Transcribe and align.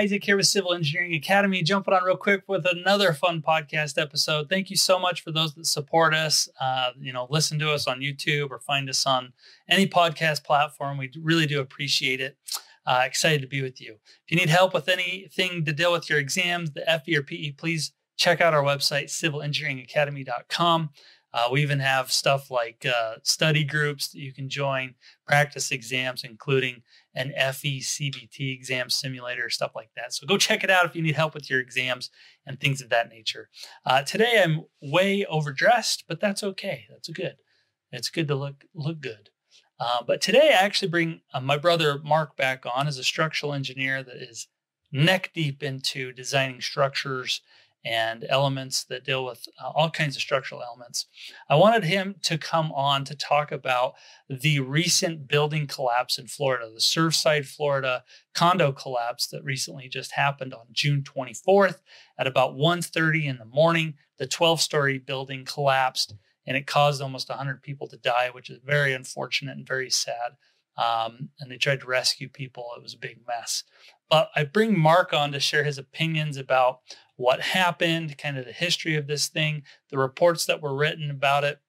Isaac 0.00 0.24
here 0.24 0.38
with 0.38 0.46
Civil 0.46 0.72
Engineering 0.72 1.14
Academy, 1.14 1.62
jumping 1.62 1.92
on 1.92 2.02
real 2.02 2.16
quick 2.16 2.44
with 2.46 2.64
another 2.64 3.12
fun 3.12 3.42
podcast 3.42 4.00
episode. 4.00 4.48
Thank 4.48 4.70
you 4.70 4.76
so 4.76 4.98
much 4.98 5.20
for 5.20 5.30
those 5.30 5.52
that 5.56 5.66
support 5.66 6.14
us. 6.14 6.48
Uh, 6.58 6.92
you 6.98 7.12
know, 7.12 7.26
listen 7.28 7.58
to 7.58 7.70
us 7.70 7.86
on 7.86 8.00
YouTube 8.00 8.48
or 8.50 8.60
find 8.60 8.88
us 8.88 9.04
on 9.04 9.34
any 9.68 9.86
podcast 9.86 10.42
platform. 10.42 10.96
We 10.96 11.10
really 11.20 11.44
do 11.44 11.60
appreciate 11.60 12.18
it. 12.18 12.38
Uh, 12.86 13.02
excited 13.04 13.42
to 13.42 13.46
be 13.46 13.60
with 13.60 13.78
you. 13.78 13.98
If 14.24 14.30
you 14.30 14.38
need 14.38 14.48
help 14.48 14.72
with 14.72 14.88
anything 14.88 15.66
to 15.66 15.72
deal 15.74 15.92
with 15.92 16.08
your 16.08 16.18
exams, 16.18 16.70
the 16.70 17.00
FE 17.04 17.16
or 17.18 17.22
PE, 17.22 17.50
please 17.50 17.92
check 18.16 18.40
out 18.40 18.54
our 18.54 18.64
website, 18.64 19.08
civilengineeringacademy.com. 19.08 20.90
Uh, 21.32 21.48
we 21.52 21.62
even 21.62 21.78
have 21.78 22.10
stuff 22.10 22.50
like 22.50 22.86
uh, 22.86 23.16
study 23.22 23.64
groups 23.64 24.08
that 24.08 24.18
you 24.18 24.32
can 24.32 24.48
join, 24.48 24.94
practice 25.26 25.70
exams, 25.70 26.24
including 26.24 26.82
an 27.14 27.32
FE 27.36 27.80
CBT 27.80 28.54
exam 28.54 28.90
simulator, 28.90 29.50
stuff 29.50 29.72
like 29.74 29.90
that. 29.96 30.12
So 30.12 30.26
go 30.26 30.36
check 30.36 30.62
it 30.62 30.70
out 30.70 30.84
if 30.84 30.94
you 30.94 31.02
need 31.02 31.16
help 31.16 31.34
with 31.34 31.50
your 31.50 31.60
exams 31.60 32.10
and 32.46 32.60
things 32.60 32.80
of 32.80 32.88
that 32.90 33.08
nature. 33.08 33.48
Uh, 33.84 34.02
today 34.02 34.42
I'm 34.42 34.64
way 34.80 35.24
overdressed, 35.24 36.04
but 36.08 36.20
that's 36.20 36.42
okay. 36.42 36.84
That's 36.88 37.08
good. 37.08 37.36
It's 37.92 38.10
good 38.10 38.28
to 38.28 38.34
look 38.34 38.64
look 38.74 39.00
good. 39.00 39.30
Uh, 39.78 40.02
but 40.06 40.20
today 40.20 40.50
I 40.54 40.62
actually 40.64 40.88
bring 40.88 41.22
uh, 41.32 41.40
my 41.40 41.56
brother 41.56 41.98
Mark 42.04 42.36
back 42.36 42.64
on 42.72 42.86
as 42.86 42.98
a 42.98 43.04
structural 43.04 43.54
engineer 43.54 44.02
that 44.02 44.16
is 44.16 44.46
neck 44.92 45.30
deep 45.34 45.62
into 45.62 46.12
designing 46.12 46.60
structures 46.60 47.40
and 47.84 48.26
elements 48.28 48.84
that 48.84 49.04
deal 49.04 49.24
with 49.24 49.46
uh, 49.62 49.70
all 49.70 49.90
kinds 49.90 50.14
of 50.16 50.22
structural 50.22 50.62
elements. 50.62 51.06
I 51.48 51.56
wanted 51.56 51.84
him 51.84 52.16
to 52.22 52.36
come 52.36 52.72
on 52.72 53.04
to 53.06 53.16
talk 53.16 53.50
about 53.50 53.94
the 54.28 54.60
recent 54.60 55.26
building 55.26 55.66
collapse 55.66 56.18
in 56.18 56.26
Florida, 56.26 56.70
the 56.70 56.80
Surfside, 56.80 57.46
Florida 57.46 58.04
condo 58.34 58.72
collapse 58.72 59.26
that 59.28 59.42
recently 59.42 59.88
just 59.88 60.12
happened 60.12 60.52
on 60.52 60.66
June 60.72 61.02
24th 61.02 61.80
at 62.18 62.26
about 62.26 62.54
1:30 62.54 63.26
in 63.26 63.38
the 63.38 63.44
morning. 63.44 63.94
The 64.18 64.26
12-story 64.26 64.98
building 64.98 65.46
collapsed 65.46 66.14
and 66.46 66.56
it 66.56 66.66
caused 66.66 67.00
almost 67.00 67.28
100 67.28 67.62
people 67.62 67.86
to 67.88 67.96
die, 67.96 68.30
which 68.32 68.50
is 68.50 68.58
very 68.64 68.92
unfortunate 68.92 69.56
and 69.56 69.66
very 69.66 69.90
sad. 69.90 70.32
Um, 70.76 71.28
and 71.38 71.50
they 71.50 71.56
tried 71.56 71.80
to 71.80 71.86
rescue 71.86 72.28
people. 72.28 72.70
It 72.76 72.82
was 72.82 72.94
a 72.94 72.98
big 72.98 73.18
mess. 73.26 73.64
But 74.08 74.30
I 74.34 74.44
bring 74.44 74.78
Mark 74.78 75.12
on 75.12 75.32
to 75.32 75.40
share 75.40 75.64
his 75.64 75.78
opinions 75.78 76.36
about 76.36 76.80
what 77.20 77.42
happened, 77.42 78.16
kind 78.16 78.38
of 78.38 78.46
the 78.46 78.52
history 78.52 78.96
of 78.96 79.06
this 79.06 79.28
thing, 79.28 79.62
the 79.90 79.98
reports 79.98 80.46
that 80.46 80.62
were 80.62 80.74
written 80.74 81.10
about 81.10 81.44
it, 81.44 81.60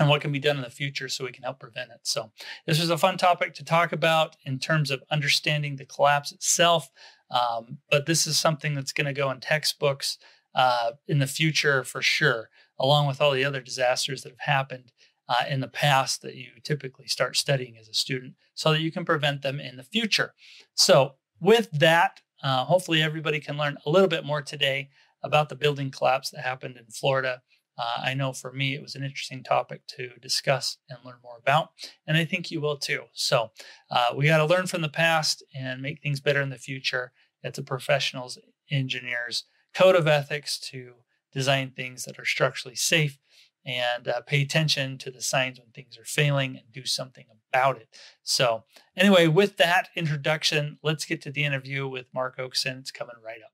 and 0.00 0.08
what 0.08 0.20
can 0.20 0.32
be 0.32 0.40
done 0.40 0.56
in 0.56 0.62
the 0.62 0.70
future 0.70 1.08
so 1.08 1.24
we 1.24 1.30
can 1.30 1.44
help 1.44 1.60
prevent 1.60 1.90
it. 1.90 2.00
So, 2.02 2.32
this 2.66 2.80
was 2.80 2.90
a 2.90 2.98
fun 2.98 3.16
topic 3.16 3.54
to 3.54 3.64
talk 3.64 3.92
about 3.92 4.34
in 4.44 4.58
terms 4.58 4.90
of 4.90 5.04
understanding 5.08 5.76
the 5.76 5.84
collapse 5.84 6.32
itself. 6.32 6.90
Um, 7.30 7.78
but 7.88 8.06
this 8.06 8.26
is 8.26 8.36
something 8.36 8.74
that's 8.74 8.92
going 8.92 9.06
to 9.06 9.12
go 9.12 9.30
in 9.30 9.38
textbooks 9.38 10.18
uh, 10.56 10.92
in 11.06 11.20
the 11.20 11.28
future 11.28 11.84
for 11.84 12.02
sure, 12.02 12.50
along 12.76 13.06
with 13.06 13.20
all 13.20 13.30
the 13.30 13.44
other 13.44 13.60
disasters 13.60 14.22
that 14.22 14.30
have 14.30 14.40
happened 14.40 14.90
uh, 15.28 15.44
in 15.48 15.60
the 15.60 15.68
past 15.68 16.20
that 16.22 16.34
you 16.34 16.48
typically 16.64 17.06
start 17.06 17.36
studying 17.36 17.76
as 17.78 17.88
a 17.88 17.94
student 17.94 18.34
so 18.54 18.72
that 18.72 18.80
you 18.80 18.90
can 18.90 19.04
prevent 19.04 19.42
them 19.42 19.60
in 19.60 19.76
the 19.76 19.84
future. 19.84 20.34
So, 20.74 21.14
with 21.40 21.70
that, 21.70 22.22
uh, 22.42 22.64
hopefully, 22.64 23.02
everybody 23.02 23.40
can 23.40 23.56
learn 23.56 23.76
a 23.84 23.90
little 23.90 24.08
bit 24.08 24.24
more 24.24 24.42
today 24.42 24.90
about 25.22 25.48
the 25.48 25.56
building 25.56 25.90
collapse 25.90 26.30
that 26.30 26.42
happened 26.42 26.76
in 26.76 26.86
Florida. 26.86 27.42
Uh, 27.78 28.02
I 28.04 28.14
know 28.14 28.32
for 28.32 28.52
me, 28.52 28.74
it 28.74 28.82
was 28.82 28.94
an 28.94 29.02
interesting 29.04 29.42
topic 29.42 29.86
to 29.88 30.10
discuss 30.20 30.78
and 30.88 30.98
learn 31.04 31.18
more 31.22 31.38
about, 31.38 31.70
and 32.06 32.16
I 32.16 32.24
think 32.24 32.50
you 32.50 32.60
will 32.60 32.76
too. 32.76 33.04
So, 33.12 33.50
uh, 33.90 34.08
we 34.16 34.26
got 34.26 34.38
to 34.38 34.44
learn 34.44 34.66
from 34.66 34.82
the 34.82 34.88
past 34.88 35.42
and 35.54 35.80
make 35.80 36.02
things 36.02 36.20
better 36.20 36.40
in 36.42 36.50
the 36.50 36.58
future. 36.58 37.12
It's 37.42 37.58
a 37.58 37.62
professionals, 37.62 38.38
engineers 38.70 39.44
code 39.74 39.96
of 39.96 40.06
ethics 40.06 40.58
to 40.58 40.94
design 41.32 41.70
things 41.70 42.04
that 42.04 42.18
are 42.18 42.24
structurally 42.24 42.74
safe 42.74 43.18
and 43.64 44.08
uh, 44.08 44.20
pay 44.22 44.42
attention 44.42 44.98
to 44.98 45.10
the 45.10 45.22
signs 45.22 45.58
when 45.58 45.70
things 45.70 45.98
are 45.98 46.04
failing 46.04 46.56
and 46.56 46.72
do 46.72 46.84
something 46.84 47.26
about 47.26 47.39
it. 47.54 47.88
So, 48.22 48.64
anyway, 48.96 49.26
with 49.26 49.56
that 49.56 49.88
introduction, 49.96 50.78
let's 50.82 51.04
get 51.04 51.20
to 51.22 51.30
the 51.30 51.44
interview 51.44 51.88
with 51.88 52.06
Mark 52.14 52.38
Oakeson. 52.38 52.78
It's 52.78 52.90
coming 52.90 53.16
right 53.24 53.40
up. 53.44 53.52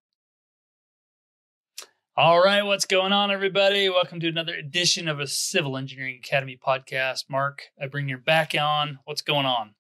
All 2.18 2.42
right, 2.42 2.62
what's 2.62 2.86
going 2.86 3.12
on, 3.12 3.30
everybody? 3.30 3.88
Welcome 3.88 4.20
to 4.20 4.28
another 4.28 4.54
edition 4.54 5.06
of 5.06 5.20
a 5.20 5.26
Civil 5.26 5.76
Engineering 5.76 6.18
Academy 6.22 6.58
podcast. 6.64 7.24
Mark, 7.28 7.64
I 7.80 7.86
bring 7.86 8.08
you 8.08 8.16
back 8.16 8.54
on. 8.58 8.98
What's 9.04 9.22
going 9.22 9.46
on? 9.46 9.74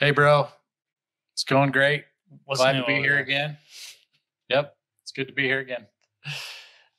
Hey, 0.00 0.10
bro. 0.10 0.48
It's 1.34 1.44
going 1.44 1.70
great. 1.70 2.04
What's 2.44 2.60
Glad 2.60 2.72
to 2.72 2.84
be 2.86 2.96
here 2.96 3.18
again. 3.18 3.56
Yep, 4.48 4.76
it's 5.02 5.12
good 5.12 5.28
to 5.28 5.32
be 5.32 5.44
here 5.44 5.60
again. 5.60 5.86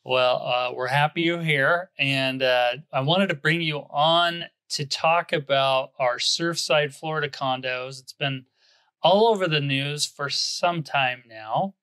Well, 0.05 0.41
uh, 0.41 0.71
we're 0.73 0.87
happy 0.87 1.23
you're 1.23 1.41
here. 1.41 1.89
And 1.99 2.41
uh, 2.41 2.75
I 2.93 3.01
wanted 3.01 3.27
to 3.27 3.35
bring 3.35 3.61
you 3.61 3.79
on 3.89 4.45
to 4.69 4.85
talk 4.85 5.33
about 5.33 5.91
our 5.99 6.17
Surfside, 6.17 6.93
Florida 6.93 7.29
condos. 7.29 7.99
It's 7.99 8.13
been 8.13 8.45
all 9.01 9.27
over 9.27 9.47
the 9.47 9.61
news 9.61 10.05
for 10.05 10.29
some 10.29 10.83
time 10.83 11.23
now. 11.27 11.75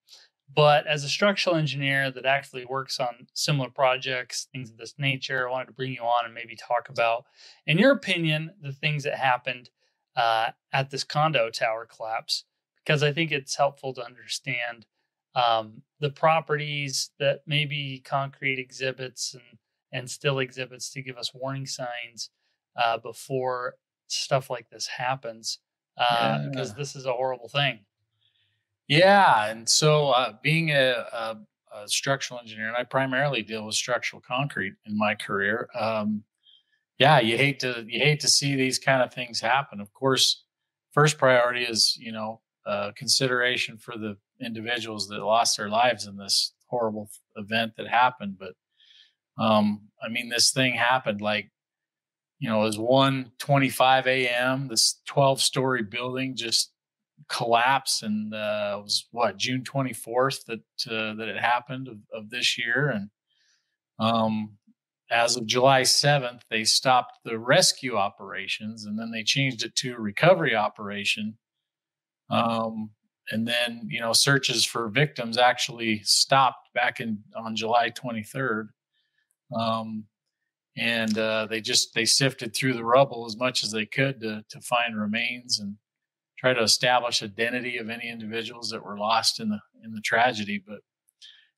But 0.55 0.87
as 0.87 1.03
a 1.03 1.09
structural 1.09 1.56
engineer 1.56 2.11
that 2.12 2.27
actually 2.27 2.65
works 2.65 3.00
on 3.00 3.27
similar 3.33 3.71
projects, 3.71 4.47
things 4.53 4.71
of 4.71 4.77
this 4.77 4.95
nature, 4.99 5.49
I 5.49 5.50
wanted 5.50 5.67
to 5.67 5.72
bring 5.72 5.93
you 5.93 6.03
on 6.03 6.27
and 6.27 6.34
maybe 6.34 6.55
talk 6.55 6.89
about, 6.89 7.25
in 7.67 7.78
your 7.78 7.93
opinion, 7.93 8.53
the 8.61 8.72
things 8.72 9.03
that 9.03 9.19
happened 9.19 9.71
uh, 10.16 10.51
at 10.72 10.91
this 10.91 11.03
condo 11.03 11.51
tower 11.51 11.87
collapse, 11.87 12.45
because 12.84 13.03
I 13.03 13.12
think 13.12 13.33
it's 13.33 13.56
helpful 13.56 13.95
to 13.95 14.05
understand 14.05 14.87
um, 15.34 15.83
the 15.99 16.11
properties 16.11 17.11
that 17.19 17.43
maybe 17.47 18.01
concrete 18.05 18.59
exhibits 18.59 19.34
and 19.34 19.59
and 19.95 20.11
still 20.11 20.41
exhibits 20.41 20.91
to 20.91 21.01
give 21.01 21.16
us 21.16 21.33
warning 21.33 21.66
signs 21.66 22.31
uh, 22.77 22.99
before 22.99 23.75
stuff 24.09 24.51
like 24.51 24.69
this 24.71 24.87
happens 24.87 25.59
because 25.97 26.71
uh, 26.71 26.75
yeah. 26.75 26.75
this 26.77 26.97
is 26.97 27.07
a 27.07 27.12
horrible 27.12 27.49
thing. 27.49 27.81
Yeah, 28.89 29.49
and 29.49 29.69
so 29.69 30.11
uh, 30.11 30.35
being 30.43 30.71
a, 30.71 31.07
a, 31.13 31.37
a, 31.75 31.89
structural 31.89 32.39
engineer, 32.41 32.69
and 32.69 32.77
I 32.77 32.84
primarily 32.84 33.43
deal 33.43 33.65
with 33.65 33.77
structural 33.77 34.21
concrete 34.21 34.75
in 34.84 34.99
my 34.99 35.15
career. 35.15 35.69
Um, 35.79 36.23
yeah, 36.99 37.19
you 37.19 37.39
hate 37.39 37.61
to 37.61 37.84
you 37.89 37.99
hate 38.01 38.21
to 38.21 38.29
see 38.29 38.57
these 38.57 38.79
kind 38.79 39.03
of 39.03 39.13
things 39.13 39.41
happen. 39.41 39.81
Of 39.81 39.93
course, 39.95 40.45
first 40.93 41.17
priority 41.17 41.63
is 41.63 41.97
you 41.99 42.13
know 42.13 42.41
uh, 42.67 42.93
consideration 42.95 43.79
for 43.79 43.97
the 43.97 44.17
individuals 44.41 45.09
that 45.09 45.19
lost 45.19 45.57
their 45.57 45.69
lives 45.69 46.07
in 46.07 46.17
this 46.17 46.53
horrible 46.67 47.11
event 47.37 47.73
that 47.77 47.89
happened. 47.89 48.37
But 48.39 48.53
um, 49.43 49.89
I 50.03 50.09
mean, 50.09 50.29
this 50.29 50.51
thing 50.51 50.75
happened 50.75 51.21
like, 51.21 51.51
you 52.39 52.49
know, 52.49 52.62
it 52.62 52.67
was 52.67 52.78
1:25 52.78 54.06
a.m. 54.06 54.69
This 54.69 55.00
12-story 55.09 55.84
building 55.84 56.37
just 56.37 56.72
collapsed, 57.28 58.03
and 58.03 58.34
uh, 58.34 58.77
it 58.78 58.83
was 58.83 59.06
what 59.12 59.37
June 59.37 59.62
24th 59.62 60.45
that 60.47 60.61
uh, 60.91 61.15
that 61.15 61.28
it 61.28 61.39
happened 61.39 61.89
of, 61.89 61.99
of 62.12 62.31
this 62.31 62.59
year. 62.59 62.91
And 62.91 63.11
um, 63.99 64.56
as 65.11 65.37
of 65.37 65.47
July 65.47 65.83
7th, 65.83 66.41
they 66.50 66.65
stopped 66.65 67.19
the 67.25 67.39
rescue 67.39 67.97
operations, 67.97 68.84
and 68.84 68.99
then 68.99 69.11
they 69.11 69.22
changed 69.22 69.65
it 69.65 69.75
to 69.77 69.97
recovery 69.97 70.55
operation. 70.55 71.37
Um, 72.31 72.91
and 73.31 73.47
then 73.47 73.87
you 73.89 74.01
know 74.01 74.12
searches 74.12 74.65
for 74.65 74.89
victims 74.89 75.39
actually 75.39 76.03
stopped 76.03 76.72
back 76.75 77.01
in 77.01 77.22
on 77.37 77.56
July 77.56 77.91
23rd. 77.91 78.69
Um, 79.56 80.05
and 80.77 81.17
uh, 81.19 81.47
they 81.49 81.61
just 81.61 81.95
they 81.95 82.05
sifted 82.05 82.55
through 82.55 82.75
the 82.75 82.84
rubble 82.84 83.27
as 83.27 83.37
much 83.37 83.63
as 83.63 83.71
they 83.71 83.87
could 83.87 84.21
to 84.21 84.45
to 84.48 84.60
find 84.60 85.01
remains 85.01 85.60
and 85.60 85.77
try 86.37 86.53
to 86.53 86.63
establish 86.63 87.22
identity 87.22 87.78
of 87.78 87.89
any 87.89 88.09
individuals 88.09 88.69
that 88.71 88.84
were 88.84 88.98
lost 88.98 89.41
in 89.41 89.48
the 89.48 89.60
in 89.84 89.93
the 89.93 90.01
tragedy. 90.01 90.63
But 90.65 90.81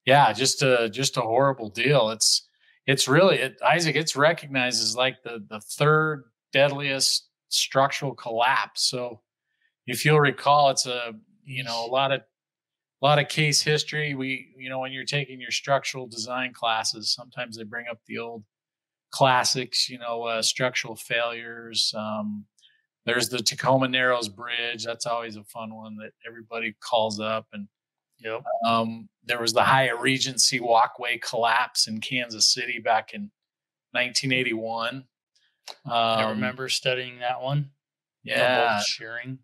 yeah, 0.04 0.32
just 0.32 0.62
a 0.62 0.88
just 0.90 1.16
a 1.16 1.22
horrible 1.22 1.70
deal. 1.70 2.10
It's 2.10 2.48
it's 2.86 3.08
really 3.08 3.38
it, 3.38 3.56
Isaac. 3.66 3.96
It's 3.96 4.16
recognized 4.16 4.82
as 4.82 4.96
like 4.96 5.22
the 5.24 5.44
the 5.48 5.60
third 5.60 6.24
deadliest 6.52 7.28
structural 7.48 8.14
collapse. 8.14 8.88
So 8.88 9.20
if 9.86 10.04
you'll 10.04 10.20
recall, 10.20 10.70
it's 10.70 10.86
a 10.86 11.12
you 11.44 11.64
know 11.64 11.86
a 11.86 11.90
lot 11.90 12.12
of 12.12 12.20
a 12.20 13.04
lot 13.04 13.18
of 13.18 13.28
case 13.28 13.62
history. 13.62 14.14
We 14.14 14.54
you 14.58 14.68
know 14.68 14.78
when 14.78 14.92
you're 14.92 15.04
taking 15.04 15.40
your 15.40 15.50
structural 15.50 16.06
design 16.06 16.52
classes, 16.52 17.12
sometimes 17.12 17.56
they 17.56 17.64
bring 17.64 17.86
up 17.90 17.98
the 18.06 18.18
old 18.18 18.44
classics. 19.10 19.88
You 19.88 19.98
know, 19.98 20.22
uh, 20.22 20.42
structural 20.42 20.96
failures. 20.96 21.92
Um, 21.96 22.46
there's 23.06 23.28
the 23.28 23.38
Tacoma 23.38 23.88
Narrows 23.88 24.28
Bridge. 24.28 24.84
That's 24.84 25.06
always 25.06 25.36
a 25.36 25.44
fun 25.44 25.74
one 25.74 25.96
that 25.98 26.10
everybody 26.26 26.74
calls 26.80 27.20
up. 27.20 27.46
And 27.52 27.68
yep. 28.18 28.42
um, 28.66 29.08
there 29.24 29.40
was 29.40 29.52
the 29.52 29.62
Hyatt 29.62 30.00
Regency 30.00 30.58
walkway 30.58 31.18
collapse 31.18 31.86
in 31.86 32.00
Kansas 32.00 32.52
City 32.52 32.80
back 32.80 33.14
in 33.14 33.30
1981. 33.92 35.04
Um, 35.84 35.92
I 35.92 36.30
remember 36.30 36.68
studying 36.68 37.20
that 37.20 37.40
one. 37.40 37.70
Yeah, 38.24 38.80
sharing. 38.84 39.38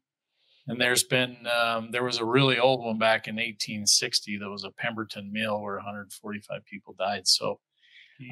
And 0.68 0.80
there's 0.80 1.04
been 1.04 1.36
um, 1.46 1.90
there 1.90 2.04
was 2.04 2.18
a 2.18 2.24
really 2.24 2.58
old 2.58 2.84
one 2.84 2.98
back 2.98 3.26
in 3.26 3.34
1860 3.34 4.38
that 4.38 4.48
was 4.48 4.64
a 4.64 4.70
Pemberton 4.70 5.32
mill 5.32 5.60
where 5.60 5.76
145 5.76 6.64
people 6.64 6.94
died. 6.98 7.26
So, 7.26 7.58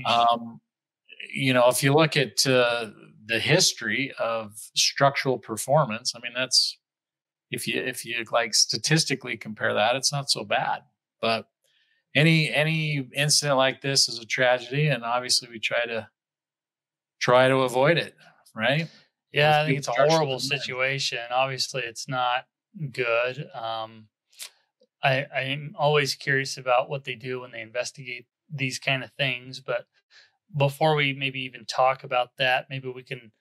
um, 0.07 0.61
you 1.33 1.53
know, 1.53 1.69
if 1.69 1.83
you 1.83 1.95
look 1.95 2.17
at 2.17 2.47
uh, 2.47 2.91
the 3.27 3.39
history 3.39 4.13
of 4.19 4.53
structural 4.75 5.39
performance, 5.39 6.15
I 6.15 6.21
mean, 6.21 6.33
that's 6.35 6.79
if 7.51 7.67
you 7.67 7.81
if 7.81 8.05
you 8.05 8.25
like 8.33 8.55
statistically 8.55 9.37
compare 9.37 9.75
that, 9.75 9.97
it's 9.97 10.13
not 10.13 10.31
so 10.31 10.45
bad. 10.45 10.83
But 11.21 11.47
any 12.15 12.53
any 12.53 13.09
incident 13.15 13.57
like 13.57 13.81
this 13.81 14.09
is 14.09 14.19
a 14.19 14.27
tragedy, 14.27 14.89
and 14.89 15.05
obviously 15.05 15.49
we 15.51 15.59
try 15.59 15.85
to 15.87 16.09
try 17.21 17.49
to 17.49 17.59
avoid 17.59 17.99
it, 17.99 18.15
right? 18.55 18.89
Yeah, 19.33 19.63
I 19.63 19.67
think 19.67 19.79
it's 19.79 19.89
a 19.89 19.93
horrible 19.93 20.41
situation. 20.41 21.21
Obviously, 21.31 21.83
it's 21.83 22.09
not 22.09 22.47
good. 22.93 23.49
Um, 23.55 24.09
I, 25.03 25.27
I'm 25.35 25.75
always 25.79 26.15
curious 26.15 26.57
about 26.57 26.91
what 26.91 27.05
they 27.05 27.15
do 27.15 27.41
when 27.41 27.53
they 27.53 27.61
investigate 27.61 28.27
these 28.53 28.79
kind 28.79 29.05
of 29.05 29.13
things. 29.13 29.61
But 29.61 29.87
before 30.57 30.95
we 30.95 31.13
maybe 31.13 31.41
even 31.41 31.65
talk 31.65 32.05
about 32.05 32.37
that, 32.39 32.67
maybe 32.71 32.89
we 32.89 33.03
can 33.03 33.33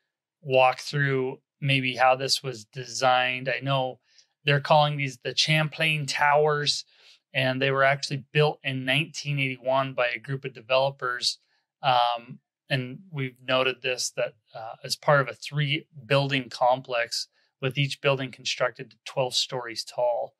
walk 0.42 0.80
through 0.80 1.40
maybe 1.62 1.96
how 1.96 2.16
this 2.16 2.42
was 2.44 2.66
designed. 2.66 3.50
I 3.50 3.60
know 3.62 4.00
they're 4.46 4.60
calling 4.60 4.98
these 4.98 5.18
the 5.18 5.36
Champlain 5.36 6.06
Towers, 6.06 6.86
and 7.34 7.62
they 7.62 7.72
were 7.72 7.84
actually 7.84 8.24
built 8.32 8.60
in 8.64 8.86
1981 8.86 9.94
by 9.94 10.08
a 10.08 10.20
group 10.20 10.46
of 10.46 10.54
developers. 10.54 11.40
Um, 11.82 12.40
and 12.70 13.00
we've 13.12 13.38
noted 13.46 13.82
this 13.82 14.12
that 14.12 14.34
uh, 14.56 14.76
as 14.84 14.96
part 14.96 15.22
of 15.22 15.28
a 15.28 15.34
three 15.34 15.88
building 16.06 16.50
complex 16.50 17.28
with 17.62 17.78
each 17.78 18.02
building 18.02 18.32
constructed 18.32 18.92
to 18.92 18.98
12 19.06 19.36
stories 19.36 19.84
tall. 19.84 20.36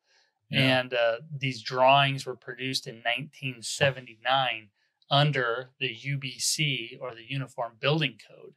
Yeah. 0.50 0.80
And 0.80 0.94
uh, 0.94 1.16
these 1.36 1.62
drawings 1.62 2.26
were 2.26 2.36
produced 2.36 2.86
in 2.86 2.96
1979 2.96 4.70
under 5.10 5.70
the 5.80 5.88
UBC 5.88 6.98
or 7.00 7.14
the 7.14 7.24
Uniform 7.28 7.72
Building 7.80 8.16
Code. 8.28 8.52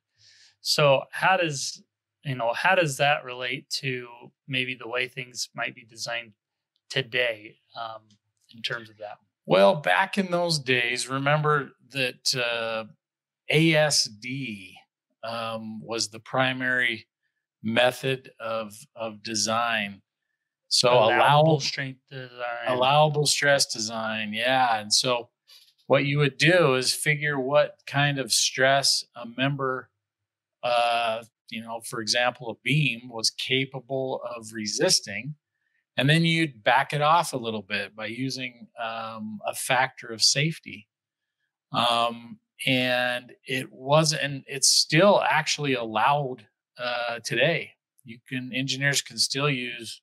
So 0.61 1.03
how 1.11 1.37
does 1.37 1.83
you 2.23 2.35
know 2.35 2.53
how 2.53 2.75
does 2.75 2.97
that 2.97 3.23
relate 3.23 3.69
to 3.81 4.07
maybe 4.47 4.75
the 4.75 4.87
way 4.87 5.07
things 5.07 5.49
might 5.55 5.75
be 5.75 5.85
designed 5.85 6.33
today 6.89 7.57
um, 7.79 8.01
in 8.55 8.61
terms 8.61 8.89
of 8.89 8.97
that? 8.97 9.17
Well, 9.45 9.75
back 9.75 10.17
in 10.17 10.31
those 10.31 10.59
days, 10.59 11.09
remember 11.09 11.71
that 11.91 12.33
uh, 12.33 12.85
ASD 13.51 14.73
um, 15.23 15.81
was 15.83 16.09
the 16.09 16.19
primary 16.19 17.07
method 17.61 18.31
of 18.39 18.73
of 18.95 19.23
design. 19.23 20.01
So 20.69 20.89
allowable, 20.89 21.15
allowable 21.15 21.59
strength 21.59 21.99
design, 22.09 22.67
allowable 22.67 23.25
stress 23.25 23.71
design, 23.71 24.33
yeah. 24.33 24.79
And 24.79 24.91
so 24.93 25.29
what 25.87 26.05
you 26.05 26.17
would 26.19 26.37
do 26.37 26.75
is 26.75 26.93
figure 26.93 27.39
what 27.39 27.79
kind 27.85 28.19
of 28.19 28.31
stress 28.31 29.05
a 29.15 29.25
member, 29.37 29.89
uh, 30.63 31.23
you 31.49 31.61
know, 31.61 31.81
for 31.81 31.99
example, 31.99 32.49
a 32.49 32.55
beam 32.63 33.09
was 33.09 33.29
capable 33.29 34.21
of 34.35 34.53
resisting, 34.53 35.35
and 35.97 36.09
then 36.09 36.23
you'd 36.25 36.63
back 36.63 36.93
it 36.93 37.01
off 37.01 37.33
a 37.33 37.37
little 37.37 37.61
bit 37.61 37.95
by 37.95 38.05
using 38.05 38.67
um, 38.81 39.39
a 39.45 39.53
factor 39.53 40.07
of 40.07 40.23
safety. 40.23 40.87
Um, 41.71 42.39
and 42.65 43.33
it 43.45 43.71
wasn't 43.71 44.21
and 44.21 44.43
it's 44.47 44.69
still 44.69 45.21
actually 45.27 45.73
allowed 45.73 46.45
uh, 46.77 47.19
today 47.23 47.71
you 48.05 48.19
can 48.27 48.51
engineers 48.53 49.01
can 49.01 49.17
still 49.17 49.49
use 49.49 50.01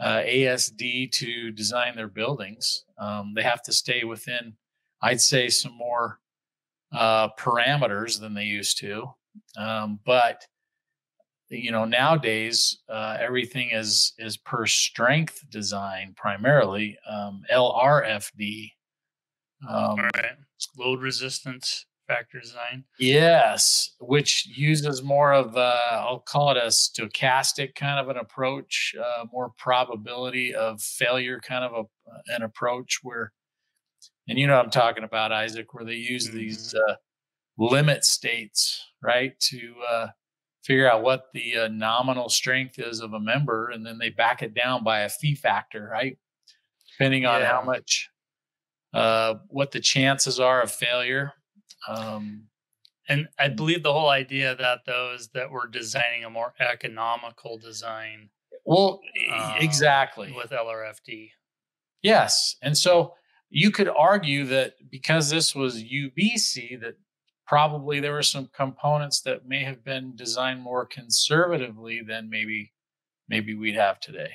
uh, 0.00 0.22
asd 0.22 1.10
to 1.12 1.50
design 1.52 1.94
their 1.94 2.08
buildings 2.08 2.84
um, 2.98 3.32
they 3.36 3.42
have 3.42 3.62
to 3.62 3.72
stay 3.72 4.04
within 4.04 4.54
i'd 5.02 5.20
say 5.20 5.48
some 5.48 5.76
more 5.76 6.18
uh, 6.92 7.28
parameters 7.38 8.20
than 8.20 8.34
they 8.34 8.44
used 8.44 8.78
to 8.78 9.08
um, 9.56 9.98
but 10.04 10.44
you 11.48 11.70
know 11.70 11.84
nowadays 11.84 12.82
uh, 12.88 13.16
everything 13.18 13.70
is 13.70 14.12
is 14.18 14.36
per 14.36 14.66
strength 14.66 15.42
design 15.50 16.12
primarily 16.16 16.98
um, 17.08 17.42
lrfd 17.50 18.70
um, 19.68 19.96
right 19.96 20.36
load 20.78 21.00
resistance 21.00 21.86
factor 22.06 22.40
design. 22.40 22.84
Yes, 22.98 23.94
which 24.00 24.46
uses 24.46 25.02
more 25.02 25.32
of 25.32 25.56
a, 25.56 25.78
I'll 25.92 26.20
call 26.20 26.50
it 26.50 26.56
a 26.56 26.66
stochastic 26.66 27.74
kind 27.74 27.98
of 27.98 28.08
an 28.08 28.16
approach, 28.18 28.94
uh, 29.00 29.24
more 29.32 29.52
probability 29.58 30.54
of 30.54 30.80
failure 30.80 31.40
kind 31.40 31.64
of 31.64 31.86
a, 31.86 32.34
an 32.34 32.42
approach 32.42 33.00
where, 33.02 33.32
and 34.28 34.38
you 34.38 34.46
know 34.46 34.58
I'm 34.58 34.70
talking 34.70 35.04
about 35.04 35.32
Isaac, 35.32 35.74
where 35.74 35.84
they 35.84 35.94
use 35.94 36.28
mm-hmm. 36.28 36.38
these 36.38 36.74
uh, 36.74 36.94
limit 37.58 38.04
states, 38.04 38.84
right, 39.02 39.38
to 39.40 39.74
uh, 39.88 40.06
figure 40.64 40.90
out 40.90 41.02
what 41.02 41.26
the 41.34 41.56
uh, 41.58 41.68
nominal 41.68 42.28
strength 42.28 42.78
is 42.78 43.00
of 43.00 43.12
a 43.12 43.20
member, 43.20 43.70
and 43.70 43.84
then 43.84 43.98
they 43.98 44.10
back 44.10 44.42
it 44.42 44.54
down 44.54 44.84
by 44.84 45.00
a 45.00 45.08
phi 45.08 45.34
factor, 45.34 45.88
right, 45.90 46.16
depending 46.92 47.26
on 47.26 47.40
yeah. 47.40 47.48
how 47.48 47.62
much 47.62 48.10
uh, 48.94 49.34
what 49.48 49.70
the 49.70 49.80
chances 49.80 50.38
are 50.38 50.62
of 50.62 50.70
failure. 50.70 51.32
Um, 51.88 52.44
and 53.08 53.28
I 53.38 53.48
believe 53.48 53.82
the 53.82 53.92
whole 53.92 54.10
idea 54.10 54.54
that 54.54 54.80
though 54.86 55.12
is 55.14 55.28
that 55.34 55.50
we're 55.50 55.66
designing 55.66 56.24
a 56.24 56.30
more 56.30 56.54
economical 56.60 57.58
design. 57.58 58.30
Well, 58.64 59.00
um, 59.32 59.54
exactly 59.58 60.32
with 60.32 60.50
LRFD. 60.50 61.30
Yes, 62.02 62.56
and 62.62 62.76
so 62.76 63.14
you 63.54 63.70
could 63.70 63.88
argue 63.88 64.46
that 64.46 64.74
because 64.90 65.28
this 65.28 65.54
was 65.54 65.84
UBC, 65.84 66.80
that 66.80 66.96
probably 67.46 68.00
there 68.00 68.12
were 68.12 68.22
some 68.22 68.48
components 68.54 69.20
that 69.20 69.46
may 69.46 69.62
have 69.62 69.84
been 69.84 70.16
designed 70.16 70.62
more 70.62 70.86
conservatively 70.86 72.00
than 72.00 72.30
maybe 72.30 72.72
maybe 73.28 73.54
we'd 73.54 73.74
have 73.74 74.00
today. 74.00 74.30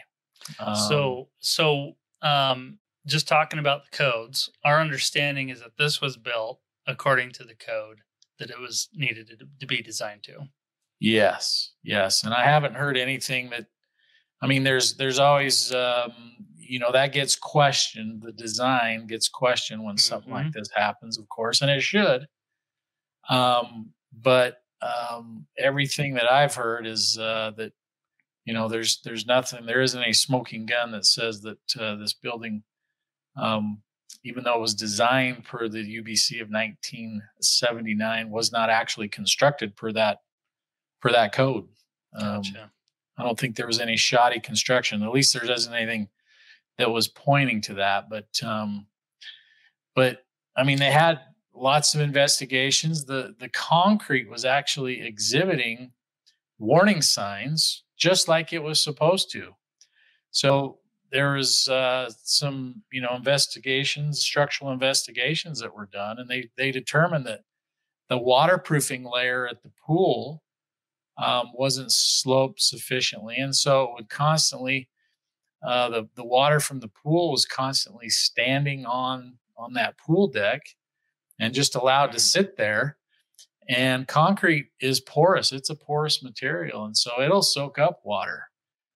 Um, 0.60 0.76
so 0.76 1.30
so 1.40 1.94
um, 2.22 2.78
just 3.08 3.28
talking 3.28 3.58
about 3.58 3.86
the 3.86 3.98
codes, 3.98 4.52
our 4.64 4.80
understanding 4.80 5.50
is 5.50 5.62
that 5.62 5.78
this 5.80 6.00
was 6.00 6.16
built 6.16 6.60
according 6.86 7.32
to 7.32 7.44
the 7.44 7.56
code 7.56 8.02
that 8.38 8.52
it 8.52 8.60
was 8.60 8.88
needed 8.94 9.28
to, 9.30 9.48
to 9.60 9.66
be 9.66 9.82
designed 9.82 10.22
to. 10.24 10.48
Yes, 11.00 11.72
yes, 11.84 12.24
and 12.24 12.36
I 12.36 12.44
haven't 12.44 12.76
heard 12.76 12.98
anything 12.98 13.50
that. 13.50 13.66
I 14.44 14.46
mean, 14.46 14.64
there's 14.64 14.94
there's 14.94 15.18
always 15.18 15.74
um, 15.74 16.12
you 16.68 16.80
know 16.80 16.92
that 16.92 17.14
gets 17.14 17.36
questioned. 17.36 18.22
The 18.22 18.32
design 18.32 19.08
gets 19.08 19.30
questioned 19.30 19.84
when 19.84 19.98
something 19.98 20.34
mm-hmm. 20.34 20.46
like 20.46 20.54
this 20.54 20.70
happens, 20.76 21.18
of 21.18 21.28
course, 21.30 21.62
and 21.62 21.72
it 21.72 21.82
should. 21.82 22.28
Um, 23.30 23.92
but 24.22 24.62
um, 24.82 25.46
everything 25.58 26.14
that 26.16 26.32
I've 26.32 26.56
heard 26.56 26.86
is 26.88 27.18
uh, 27.18 27.52
that 27.58 27.74
you 28.46 28.54
know 28.54 28.68
there's 28.68 29.02
there's 29.04 29.26
nothing 29.26 29.66
there 29.66 29.82
isn't 29.82 30.04
a 30.04 30.14
smoking 30.14 30.66
gun 30.66 30.92
that 30.92 31.06
says 31.06 31.42
that 31.42 31.60
uh, 31.80 31.96
this 31.96 32.14
building 32.14 32.64
um, 33.38 33.82
even 34.24 34.44
though 34.44 34.56
it 34.56 34.62
was 34.62 34.74
designed 34.74 35.44
per 35.46 35.70
the 35.70 35.80
UBC 35.80 36.42
of 36.42 36.50
1979, 36.50 38.30
was 38.30 38.52
not 38.52 38.70
actually 38.70 39.08
constructed 39.08 39.76
per 39.76 39.92
that 39.94 40.20
per 41.02 41.12
that 41.12 41.32
code. 41.32 41.68
Um, 42.16 42.42
gotcha. 42.42 42.72
I 43.18 43.24
don't 43.24 43.40
think 43.40 43.56
there 43.56 43.68
was 43.68 43.80
any 43.80 43.98
shoddy 43.98 44.40
construction. 44.40 45.04
At 45.04 45.12
least 45.12 45.34
there 45.34 45.50
isn't 45.50 45.74
anything 45.74 46.10
that 46.78 46.92
was 46.92 47.08
pointing 47.08 47.62
to 47.62 47.76
that. 47.76 48.10
But 48.10 48.28
um, 48.44 48.88
but 49.96 50.24
I 50.56 50.64
mean, 50.64 50.80
they 50.80 50.92
had 50.92 51.20
lots 51.54 51.96
of 51.96 52.02
investigations. 52.02 53.06
The 53.06 53.36
the 53.40 53.50
concrete 53.50 54.30
was 54.30 54.46
actually 54.46 55.02
exhibiting 55.02 55.92
warning 56.60 57.02
signs, 57.02 57.84
just 57.98 58.28
like 58.28 58.54
it 58.54 58.64
was 58.64 58.82
supposed 58.82 59.32
to. 59.32 59.54
So 60.32 60.80
there 61.12 61.34
was 61.34 61.68
uh, 61.68 62.10
some 62.24 62.84
you 62.92 63.02
know 63.02 63.16
investigations 63.16 64.20
structural 64.20 64.72
investigations 64.72 65.60
that 65.60 65.74
were 65.74 65.90
done 65.92 66.20
and 66.20 66.30
they 66.30 66.50
they 66.58 66.72
determined 66.72 67.26
that 67.26 67.42
the 68.10 68.18
waterproofing 68.18 69.04
layer 69.04 69.48
at 69.48 69.62
the 69.64 69.72
pool 69.86 70.44
um, 71.18 71.52
wasn't 71.54 71.92
sloped 71.92 72.62
sufficiently 72.62 73.38
and 73.38 73.56
so 73.56 73.84
it 73.84 73.90
would 73.96 74.10
constantly 74.10 74.90
uh, 75.66 75.90
the, 75.90 76.08
the 76.16 76.26
water 76.26 76.60
from 76.60 76.80
the 76.80 76.88
pool 76.88 77.32
was 77.32 77.46
constantly 77.46 78.10
standing 78.10 78.86
on 78.86 79.34
on 79.58 79.74
that 79.74 79.98
pool 79.98 80.28
deck 80.28 80.62
and 81.40 81.54
just 81.54 81.76
allowed 81.76 82.12
to 82.12 82.18
mm. 82.18 82.22
sit 82.22 82.58
there 82.58 82.98
and 83.70 84.08
concrete 84.08 84.68
is 84.80 85.00
porous 85.02 85.52
it's 85.52 85.70
a 85.70 85.76
porous 85.76 86.22
material 86.24 86.86
and 86.86 86.96
so 86.96 87.22
it'll 87.22 87.42
soak 87.42 87.80
up 87.80 88.02
water 88.04 88.48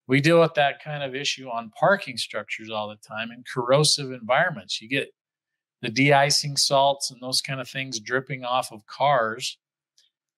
we 0.09 0.23
deal 0.23 0.41
with 0.41 0.55
that 0.55 0.83
kind 0.83 1.03
of 1.03 1.15
issue 1.15 1.49
on 1.49 1.71
parking 1.79 2.17
structures 2.17 2.71
all 2.71 2.89
the 2.89 2.97
time 2.97 3.31
in 3.31 3.45
corrosive 3.45 4.11
environments. 4.11 4.81
You 4.81 4.89
get 4.89 5.13
the 5.83 5.91
de-icing 5.91 6.57
salts 6.57 7.11
and 7.11 7.21
those 7.21 7.43
kind 7.43 7.61
of 7.61 7.69
things 7.69 8.01
dripping 8.01 8.43
off 8.43 8.73
of 8.73 8.85
cars 8.87 9.59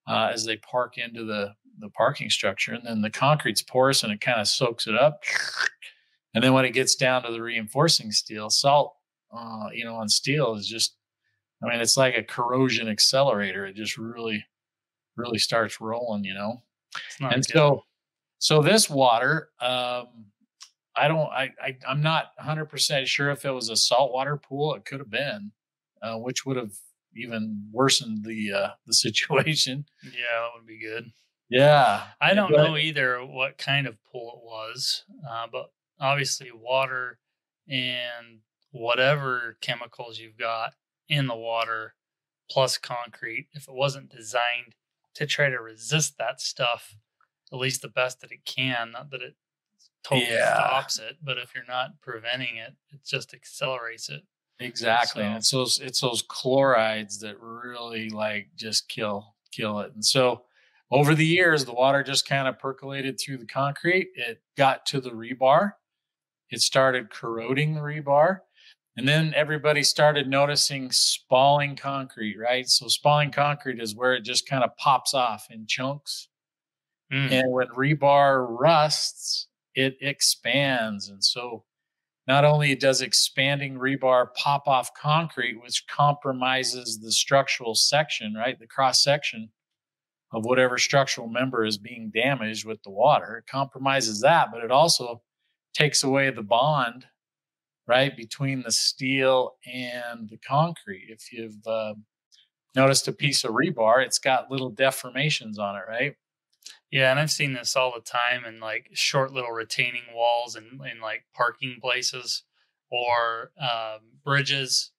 uh, 0.07 0.29
as 0.31 0.45
they 0.45 0.57
park 0.57 0.99
into 0.99 1.23
the 1.23 1.53
the 1.79 1.89
parking 1.89 2.29
structure, 2.29 2.73
and 2.73 2.85
then 2.85 3.01
the 3.01 3.09
concrete's 3.09 3.61
porous 3.61 4.03
and 4.03 4.11
it 4.11 4.19
kind 4.19 4.41
of 4.41 4.47
soaks 4.47 4.85
it 4.87 4.95
up. 4.95 5.23
And 6.33 6.43
then 6.43 6.53
when 6.53 6.65
it 6.65 6.71
gets 6.73 6.95
down 6.95 7.23
to 7.23 7.31
the 7.31 7.41
reinforcing 7.41 8.11
steel, 8.11 8.49
salt, 8.49 8.95
uh, 9.35 9.67
you 9.73 9.83
know, 9.83 9.95
on 9.95 10.07
steel 10.09 10.55
is 10.55 10.67
just, 10.67 10.95
I 11.63 11.69
mean, 11.69 11.79
it's 11.81 11.97
like 11.97 12.17
a 12.17 12.23
corrosion 12.23 12.87
accelerator. 12.87 13.65
It 13.65 13.75
just 13.75 13.97
really, 13.97 14.43
really 15.15 15.37
starts 15.37 15.81
rolling, 15.81 16.23
you 16.23 16.33
know. 16.33 16.61
And 17.19 17.45
so, 17.45 17.83
so 18.39 18.61
this 18.61 18.89
water, 18.89 19.49
um, 19.59 20.07
I 20.95 21.07
don't, 21.07 21.29
I, 21.29 21.51
I, 21.61 21.77
I'm 21.87 22.01
not 22.01 22.31
100% 22.41 23.05
sure 23.05 23.29
if 23.31 23.45
it 23.45 23.51
was 23.51 23.69
a 23.69 23.75
saltwater 23.75 24.37
pool. 24.37 24.73
It 24.75 24.85
could 24.85 24.99
have 24.99 25.09
been, 25.11 25.51
uh, 26.01 26.17
which 26.17 26.45
would 26.45 26.57
have 26.57 26.71
even 27.15 27.67
worsened 27.71 28.23
the 28.25 28.51
uh, 28.53 28.69
the 28.87 28.93
situation. 29.05 29.85
Yeah, 30.03 30.11
that 30.11 30.49
would 30.55 30.65
be 30.65 30.79
good. 30.79 31.11
Yeah, 31.49 32.03
I 32.21 32.33
don't 32.33 32.51
but- 32.51 32.63
know 32.63 32.77
either 32.77 33.19
what 33.19 33.57
kind 33.57 33.85
of 33.87 34.01
pool 34.11 34.41
it 34.41 34.45
was, 34.45 35.03
uh, 35.29 35.47
but 35.51 35.71
obviously 36.01 36.51
water 36.51 37.19
and 37.69 38.39
whatever 38.71 39.57
chemicals 39.61 40.19
you've 40.19 40.37
got 40.37 40.73
in 41.09 41.27
the 41.27 41.35
water 41.35 41.95
plus 42.49 42.77
concrete, 42.77 43.47
if 43.53 43.67
it 43.67 43.73
wasn't 43.73 44.09
designed 44.09 44.75
to 45.15 45.25
try 45.25 45.49
to 45.49 45.59
resist 45.61 46.17
that 46.17 46.41
stuff, 46.41 46.95
at 47.51 47.59
least 47.59 47.81
the 47.81 47.87
best 47.89 48.21
that 48.21 48.31
it 48.31 48.43
can, 48.45 48.91
not 48.91 49.09
that 49.11 49.21
it 49.21 49.35
totally 50.03 50.31
Yeah. 50.31 50.53
stops 50.55 50.99
it, 50.99 51.17
but 51.21 51.37
if 51.37 51.53
you're 51.55 51.65
not 51.65 51.91
preventing 52.01 52.57
it, 52.57 52.73
it 52.91 53.05
just 53.05 53.33
accelerates 53.33 54.09
it. 54.09 54.23
Exactly. 54.59 55.23
and 55.23 55.37
it's 55.37 55.49
those 55.49 55.79
it's 55.79 56.01
those 56.01 56.21
chlorides 56.21 57.19
that 57.19 57.39
really 57.39 58.09
like 58.11 58.49
just 58.55 58.87
kill 58.89 59.35
kill 59.51 59.79
it. 59.79 59.91
And 59.93 60.05
so 60.05 60.45
over 60.91 61.15
the 61.15 61.25
years, 61.25 61.65
the 61.65 61.73
water 61.73 62.03
just 62.03 62.27
kind 62.27 62.47
of 62.47 62.59
percolated 62.59 63.19
through 63.19 63.37
the 63.37 63.45
concrete. 63.47 64.09
It 64.15 64.41
got 64.57 64.85
to 64.87 65.01
the 65.01 65.09
rebar. 65.11 65.73
It 66.51 66.61
started 66.61 67.09
corroding 67.09 67.73
the 67.73 67.81
rebar. 67.81 68.39
And 68.97 69.07
then 69.07 69.33
everybody 69.35 69.83
started 69.83 70.27
noticing 70.27 70.91
spalling 70.91 71.77
concrete, 71.77 72.37
right? 72.37 72.67
So 72.67 72.87
spalling 72.89 73.31
concrete 73.31 73.79
is 73.79 73.95
where 73.95 74.13
it 74.13 74.25
just 74.25 74.47
kind 74.47 74.63
of 74.63 74.75
pops 74.75 75.13
off 75.13 75.47
in 75.49 75.65
chunks. 75.65 76.27
Mm. 77.11 77.31
And 77.31 77.51
when 77.51 77.67
rebar 77.67 78.45
rusts, 78.49 79.47
it 79.75 79.97
expands. 80.01 81.07
And 81.07 81.23
so 81.23 81.63
not 82.27 82.43
only 82.43 82.75
does 82.75 83.01
expanding 83.01 83.75
rebar 83.75 84.33
pop 84.35 84.67
off 84.67 84.93
concrete, 84.93 85.61
which 85.61 85.87
compromises 85.87 86.99
the 86.99 87.11
structural 87.11 87.75
section, 87.75 88.33
right? 88.33 88.59
The 88.59 88.67
cross 88.67 89.03
section 89.03 89.49
of 90.33 90.45
whatever 90.45 90.77
structural 90.77 91.27
member 91.27 91.65
is 91.65 91.77
being 91.77 92.11
damaged 92.13 92.65
with 92.65 92.81
the 92.83 92.89
water, 92.89 93.37
it 93.37 93.51
compromises 93.51 94.21
that, 94.21 94.49
but 94.51 94.63
it 94.63 94.71
also 94.71 95.21
takes 95.73 96.03
away 96.03 96.29
the 96.29 96.43
bond, 96.43 97.05
right, 97.87 98.15
between 98.15 98.61
the 98.61 98.71
steel 98.71 99.55
and 99.65 100.29
the 100.29 100.37
concrete. 100.37 101.07
If 101.09 101.31
you've 101.31 101.65
uh, 101.65 101.93
noticed 102.75 103.07
a 103.07 103.13
piece 103.13 103.43
of 103.43 103.51
rebar, 103.51 104.05
it's 104.05 104.19
got 104.19 104.51
little 104.51 104.71
deformations 104.71 105.59
on 105.59 105.75
it, 105.75 105.83
right? 105.87 106.15
Yeah, 106.91 107.09
and 107.09 107.19
I've 107.19 107.31
seen 107.31 107.53
this 107.53 107.75
all 107.75 107.93
the 107.93 108.01
time 108.01 108.45
in 108.45 108.59
like 108.59 108.89
short 108.93 109.31
little 109.33 109.51
retaining 109.51 110.03
walls 110.13 110.55
and 110.55 110.81
in 110.91 110.99
like 111.01 111.23
parking 111.33 111.77
places 111.81 112.43
or 112.91 113.51
um, 113.59 113.99
bridges, 114.25 114.91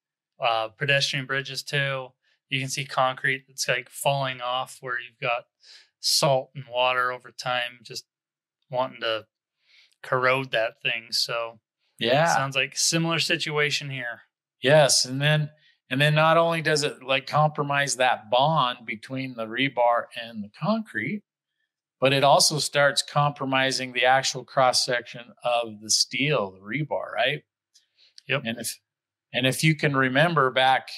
uh, 0.43 0.69
pedestrian 0.69 1.27
bridges 1.27 1.61
too. 1.61 2.07
You 2.49 2.59
can 2.59 2.69
see 2.69 2.85
concrete 2.85 3.45
that's 3.47 3.67
like 3.67 3.89
falling 3.89 4.41
off 4.41 4.77
where 4.81 4.99
you've 4.99 5.19
got 5.19 5.45
salt 5.99 6.49
and 6.55 6.65
water 6.69 7.11
over 7.11 7.31
time 7.31 7.79
just 7.83 8.05
wanting 8.69 9.01
to 9.01 9.25
corrode 10.03 10.51
that 10.51 10.81
thing. 10.81 11.07
So 11.11 11.59
Yeah. 11.99 12.35
sounds 12.35 12.55
like 12.55 12.77
similar 12.77 13.19
situation 13.19 13.89
here. 13.89 14.21
Yes, 14.61 15.05
and 15.05 15.21
then 15.21 15.49
and 15.89 15.99
then 15.99 16.15
not 16.15 16.37
only 16.37 16.61
does 16.61 16.83
it 16.83 17.03
like 17.03 17.27
compromise 17.27 17.95
that 17.97 18.29
bond 18.29 18.85
between 18.85 19.35
the 19.35 19.45
rebar 19.45 20.05
and 20.21 20.43
the 20.43 20.49
concrete, 20.59 21.21
but 21.99 22.13
it 22.13 22.23
also 22.23 22.59
starts 22.59 23.01
compromising 23.01 23.93
the 23.93 24.05
actual 24.05 24.43
cross 24.43 24.85
section 24.85 25.33
of 25.43 25.81
the 25.81 25.89
steel, 25.89 26.51
the 26.51 26.59
rebar, 26.59 27.11
right? 27.13 27.43
Yep. 28.27 28.43
And 28.45 28.59
if 28.59 28.79
and 29.33 29.45
if 29.47 29.63
you 29.63 29.75
can 29.75 29.95
remember 29.95 30.51
back 30.51 30.89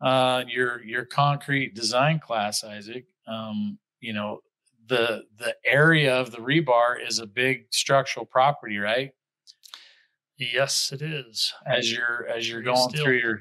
uh 0.00 0.44
your 0.48 0.82
your 0.82 1.04
concrete 1.04 1.74
design 1.74 2.18
class, 2.18 2.64
Isaac, 2.64 3.06
um, 3.26 3.78
you 4.00 4.12
know, 4.12 4.40
the 4.88 5.24
the 5.38 5.54
area 5.64 6.14
of 6.14 6.30
the 6.32 6.38
rebar 6.38 6.96
is 7.06 7.18
a 7.18 7.26
big 7.26 7.66
structural 7.70 8.26
property, 8.26 8.78
right? 8.78 9.12
Yes, 10.36 10.90
it 10.92 11.02
is. 11.02 11.52
as 11.66 11.90
you're 11.92 12.26
as 12.26 12.48
you're 12.48 12.62
Pretty 12.62 12.74
going 12.76 12.90
still. 12.90 13.04
through 13.04 13.18
your 13.18 13.40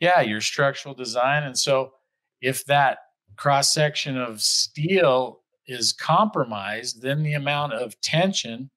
yeah 0.00 0.20
your 0.20 0.40
structural 0.40 0.94
design 0.94 1.42
and 1.44 1.58
so 1.58 1.92
if 2.40 2.64
that 2.66 2.98
cross 3.36 3.72
section 3.72 4.16
of 4.16 4.40
steel 4.40 5.40
is 5.66 5.92
compromised 5.92 7.02
then 7.02 7.22
the 7.22 7.34
amount 7.34 7.72
of 7.72 8.00
tension 8.00 8.70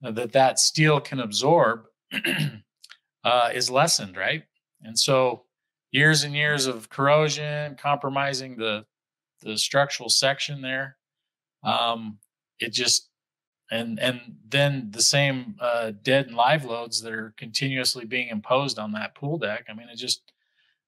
that 0.00 0.32
that 0.32 0.58
steel 0.58 0.98
can 1.00 1.20
absorb 1.20 1.84
uh, 3.24 3.50
is 3.54 3.70
lessened 3.70 4.16
right 4.16 4.42
and 4.82 4.98
so 4.98 5.44
years 5.92 6.24
and 6.24 6.34
years 6.34 6.66
of 6.66 6.88
corrosion 6.88 7.76
compromising 7.76 8.56
the 8.56 8.84
the 9.42 9.58
structural 9.58 10.08
section 10.08 10.62
there 10.62 10.96
um, 11.64 12.18
it 12.58 12.72
just 12.72 13.08
and 13.70 13.98
and 14.00 14.20
then 14.46 14.88
the 14.90 15.02
same 15.02 15.56
uh, 15.60 15.92
dead 16.02 16.26
and 16.26 16.36
live 16.36 16.64
loads 16.64 17.00
that 17.02 17.12
are 17.12 17.34
continuously 17.36 18.04
being 18.04 18.28
imposed 18.28 18.78
on 18.78 18.92
that 18.92 19.14
pool 19.14 19.38
deck. 19.38 19.66
I 19.68 19.74
mean, 19.74 19.88
it 19.88 19.96
just 19.96 20.32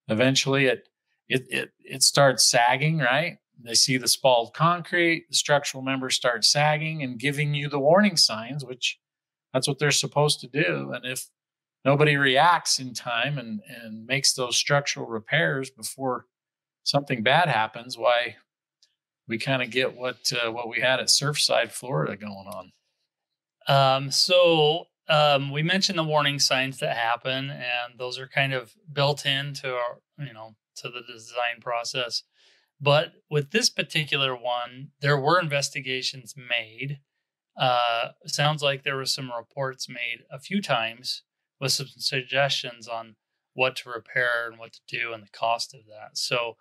eventually 0.09 0.67
it 0.67 0.89
it 1.29 1.47
it 1.51 1.73
it 1.81 2.03
starts 2.03 2.49
sagging, 2.49 2.99
right? 2.99 3.39
They 3.63 3.75
see 3.75 3.97
the 3.97 4.09
spalled 4.09 4.53
concrete, 4.53 5.27
the 5.31 5.37
structural 5.37 5.83
members 5.83 6.17
start 6.17 6.45
sagging 6.45 7.03
and 7.03 7.19
giving 7.19 7.55
you 7.55 7.69
the 7.69 7.79
warning 7.79 8.17
signs, 8.17 8.65
which 8.65 8.99
that's 9.53 9.69
what 9.69 9.79
they're 9.79 9.91
supposed 9.93 10.41
to 10.41 10.49
do. 10.49 10.93
And 10.93 11.07
if 11.07 11.29
nobody 11.85 12.17
reacts 12.17 12.79
in 12.81 12.93
time 12.93 13.39
and 13.39 13.61
and 13.83 14.05
makes 14.07 14.35
those 14.35 14.57
structural 14.57 15.07
repairs 15.07 15.71
before 15.71 16.27
something 16.85 17.23
bad 17.23 17.49
happens, 17.49 17.99
why 17.99 18.37
we 19.27 19.39
kind 19.39 19.63
of 19.63 19.71
get 19.71 19.97
what 19.97 20.33
uh, 20.33 20.53
what 20.53 20.69
we 20.69 20.81
had 20.81 21.01
at 21.01 21.07
Surfside, 21.07 21.73
Florida, 21.73 22.17
going 22.17 22.49
on. 22.49 22.73
Um, 23.67 24.11
so 24.11 24.87
um, 25.09 25.51
we 25.51 25.63
mentioned 25.63 25.99
the 25.99 26.05
warning 26.05 26.39
signs 26.39 26.79
that 26.79 26.97
happen, 26.97 27.51
and 27.51 27.99
those 27.99 28.19
are 28.19 28.29
kind 28.29 28.53
of 28.53 28.75
built 28.93 29.27
into 29.27 29.75
our, 29.75 29.99
you 30.19 30.33
know, 30.33 30.55
to 30.77 30.89
the 30.89 31.01
design 31.11 31.61
process. 31.61 32.23
But 32.81 33.13
with 33.31 33.51
this 33.51 33.71
particular 33.71 34.35
one, 34.35 34.91
there 35.01 35.19
were 35.19 35.41
investigations 35.41 36.35
made. 36.37 37.01
Uh, 37.57 38.09
sounds 38.27 38.63
like 38.63 38.83
there 38.83 38.97
were 38.97 39.07
some 39.07 39.31
reports 39.37 39.89
made 39.89 40.25
a 40.31 40.39
few 40.41 40.61
times 40.61 41.23
with 41.61 41.73
some 41.73 41.87
suggestions 41.97 42.89
on 42.89 43.17
what 43.55 43.77
to 43.77 43.89
repair 43.89 44.49
and 44.49 44.59
what 44.59 44.73
to 44.73 44.81
do 44.89 45.13
and 45.13 45.23
the 45.23 45.31
cost 45.31 45.73
of 45.73 45.81
that. 45.87 46.19
So, 46.19 46.57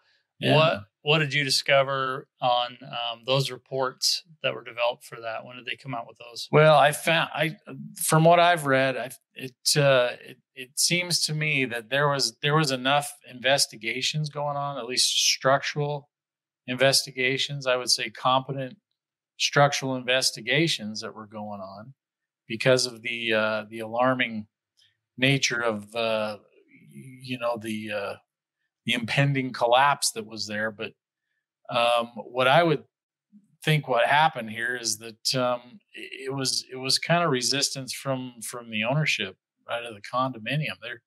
what 0.52 0.84
what 1.04 1.20
did 1.20 1.34
you 1.34 1.44
discover 1.44 2.28
on 2.42 2.78
um, 2.82 3.24
those 3.26 3.52
reports 3.52 4.24
that 4.42 4.54
were 4.54 4.64
developed 4.64 5.04
for 5.04 5.20
that? 5.20 5.46
When 5.46 5.58
did 5.58 5.66
they 5.66 5.76
come 5.76 5.94
out 5.94 6.08
with 6.08 6.18
those? 6.18 6.48
Well, 6.52 6.78
I 6.78 6.94
found 6.94 7.30
I 7.34 7.58
from 8.02 8.24
what 8.24 8.40
I've 8.40 8.66
read, 8.66 8.98
I, 8.98 9.12
it, 9.34 9.78
uh, 9.78 10.12
it 10.26 10.38
it 10.56 10.80
seems 10.80 11.26
to 11.26 11.34
me 11.34 11.66
that 11.66 11.90
there 11.90 12.08
was 12.08 12.38
there 12.42 12.56
was 12.56 12.72
enough 12.72 13.12
investigations 13.30 14.30
going 14.30 14.56
on, 14.56 14.78
at 14.78 14.86
least 14.86 15.14
structural 15.14 16.10
investigations. 16.68 17.68
I 17.68 17.76
would 17.76 17.90
say 17.90 18.10
competent 18.10 18.78
structural 19.38 19.96
investigations 19.96 21.02
that 21.02 21.14
were 21.14 21.28
going 21.28 21.60
on 21.60 21.94
because 22.48 22.86
of 22.86 23.02
the 23.02 23.34
uh, 23.34 23.66
the 23.70 23.80
alarming 23.80 24.48
nature 25.18 25.60
of 25.60 25.94
uh, 25.96 26.38
you 26.92 27.38
know 27.38 27.58
the 27.58 27.92
uh, 27.92 28.14
the 28.86 28.94
impending 28.94 29.54
collapse 29.54 30.12
that 30.12 30.26
was 30.26 30.48
there. 30.48 30.72
But 30.72 30.92
um, 31.70 32.08
what 32.16 32.48
I 32.48 32.64
would 32.64 32.84
think 33.64 33.88
what 33.88 34.06
happened 34.06 34.50
here 34.50 34.76
is 34.76 34.98
that 34.98 35.36
um, 35.36 35.80
it 35.94 36.34
was 36.34 36.66
it 36.72 36.76
was 36.76 37.00
kind 37.00 37.24
of 37.24 37.32
resistance 37.32 37.94
from 37.94 38.34
from 38.44 38.70
the 38.70 38.84
ownership 38.84 39.38
right 39.68 39.84
of 39.84 39.96
the 39.96 40.02
condominium. 40.02 40.76
They're 40.82 41.02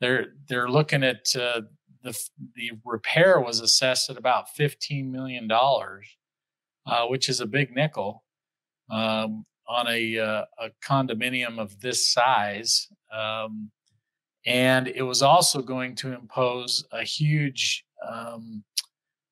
they're 0.00 0.26
they're 0.48 0.68
looking 0.68 1.02
at 1.02 1.26
uh, 1.36 1.62
the 2.02 2.18
the 2.54 2.72
repair 2.84 3.40
was 3.40 3.60
assessed 3.60 4.10
at 4.10 4.16
about 4.16 4.50
fifteen 4.50 5.10
million 5.10 5.48
dollars, 5.48 6.06
uh, 6.86 7.06
which 7.06 7.28
is 7.28 7.40
a 7.40 7.46
big 7.46 7.74
nickel 7.74 8.24
um, 8.90 9.44
on 9.66 9.86
a 9.88 10.18
uh, 10.18 10.44
a 10.60 10.70
condominium 10.84 11.58
of 11.58 11.80
this 11.80 12.12
size. 12.12 12.88
Um, 13.12 13.70
and 14.46 14.88
it 14.88 15.02
was 15.02 15.22
also 15.22 15.62
going 15.62 15.94
to 15.96 16.12
impose 16.12 16.84
a 16.92 17.02
huge 17.02 17.84
um, 18.06 18.64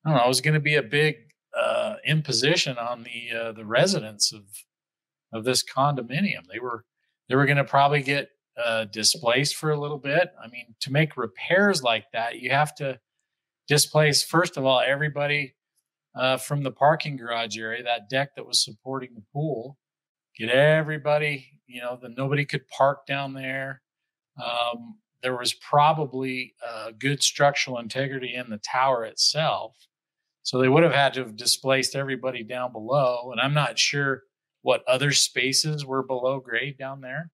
I 0.05 0.09
don't 0.09 0.17
know, 0.17 0.25
it 0.25 0.29
was 0.29 0.41
going 0.41 0.55
to 0.55 0.59
be 0.59 0.75
a 0.75 0.83
big 0.83 1.15
uh, 1.57 1.95
imposition 2.05 2.77
on 2.77 3.03
the 3.03 3.37
uh, 3.37 3.51
the 3.53 3.65
residents 3.65 4.33
of 4.33 4.43
of 5.31 5.43
this 5.43 5.63
condominium. 5.63 6.43
They 6.51 6.59
were 6.59 6.85
they 7.29 7.35
were 7.35 7.45
going 7.45 7.57
to 7.57 7.63
probably 7.63 8.01
get 8.01 8.29
uh, 8.63 8.85
displaced 8.85 9.55
for 9.55 9.71
a 9.71 9.79
little 9.79 9.97
bit. 9.97 10.31
I 10.41 10.47
mean, 10.47 10.75
to 10.81 10.91
make 10.91 11.17
repairs 11.17 11.81
like 11.83 12.05
that, 12.13 12.39
you 12.39 12.51
have 12.51 12.75
to 12.75 12.99
displace 13.67 14.23
first 14.23 14.57
of 14.57 14.65
all 14.65 14.81
everybody 14.81 15.55
uh, 16.15 16.37
from 16.37 16.63
the 16.63 16.71
parking 16.71 17.17
garage 17.17 17.57
area, 17.57 17.83
that 17.83 18.09
deck 18.09 18.35
that 18.35 18.45
was 18.45 18.63
supporting 18.63 19.11
the 19.15 19.23
pool. 19.33 19.77
Get 20.37 20.49
everybody, 20.49 21.61
you 21.67 21.81
know, 21.81 21.97
that 22.01 22.17
nobody 22.17 22.45
could 22.45 22.67
park 22.67 23.05
down 23.05 23.33
there. 23.33 23.81
Um, 24.43 24.95
there 25.23 25.37
was 25.37 25.53
probably 25.53 26.53
uh, 26.67 26.91
good 26.99 27.23
structural 27.23 27.79
integrity 27.79 28.35
in 28.35 28.49
the 28.49 28.59
tower 28.59 29.05
itself. 29.05 29.75
So 30.43 30.59
they 30.59 30.67
would 30.67 30.83
have 30.83 30.93
had 30.93 31.13
to 31.13 31.21
have 31.21 31.37
displaced 31.37 31.95
everybody 31.95 32.43
down 32.43 32.73
below. 32.73 33.31
And 33.31 33.39
I'm 33.39 33.53
not 33.53 33.79
sure 33.79 34.23
what 34.61 34.83
other 34.87 35.11
spaces 35.11 35.85
were 35.85 36.03
below 36.03 36.41
grade 36.41 36.77
down 36.77 36.99
there. 36.99 37.31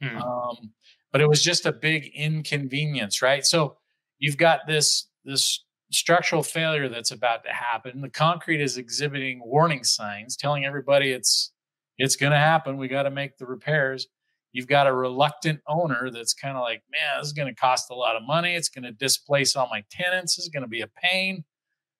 Hmm. 0.00 0.16
Um, 0.16 0.72
but 1.10 1.20
it 1.20 1.28
was 1.28 1.42
just 1.42 1.66
a 1.66 1.72
big 1.72 2.06
inconvenience, 2.14 3.20
right? 3.20 3.44
So 3.44 3.76
you've 4.18 4.36
got 4.36 4.60
this 4.66 5.08
this 5.24 5.64
structural 5.90 6.42
failure 6.42 6.88
that's 6.88 7.10
about 7.10 7.42
to 7.44 7.50
happen. 7.50 8.00
The 8.00 8.10
concrete 8.10 8.60
is 8.60 8.76
exhibiting 8.76 9.40
warning 9.44 9.82
signs, 9.82 10.36
telling 10.36 10.64
everybody 10.64 11.10
it's 11.10 11.52
it's 11.96 12.14
going 12.14 12.32
to 12.32 12.38
happen. 12.38 12.76
We 12.76 12.86
got 12.86 13.02
to 13.04 13.10
make 13.10 13.38
the 13.38 13.46
repairs 13.46 14.06
you've 14.52 14.66
got 14.66 14.86
a 14.86 14.92
reluctant 14.92 15.60
owner 15.66 16.10
that's 16.10 16.34
kind 16.34 16.56
of 16.56 16.62
like, 16.62 16.82
man, 16.90 17.20
this 17.20 17.28
is 17.28 17.32
going 17.32 17.48
to 17.48 17.54
cost 17.54 17.90
a 17.90 17.94
lot 17.94 18.16
of 18.16 18.22
money. 18.22 18.54
It's 18.54 18.68
going 18.68 18.84
to 18.84 18.92
displace 18.92 19.56
all 19.56 19.68
my 19.70 19.84
tenants. 19.90 20.36
This 20.36 20.44
is 20.44 20.50
going 20.50 20.62
to 20.62 20.68
be 20.68 20.80
a 20.80 20.88
pain. 21.02 21.44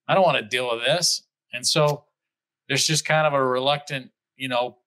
I 0.07 0.15
don't 0.15 0.25
want 0.25 0.39
to 0.39 0.45
deal 0.45 0.71
with 0.71 0.85
this. 0.85 1.23
And 1.53 1.67
so 1.67 2.05
there's 2.69 2.87
just 2.87 3.05
kind 3.05 3.27
of 3.27 3.33
a 3.33 3.45
reluctant, 3.45 4.11
you 4.37 4.49
know, 4.49 4.79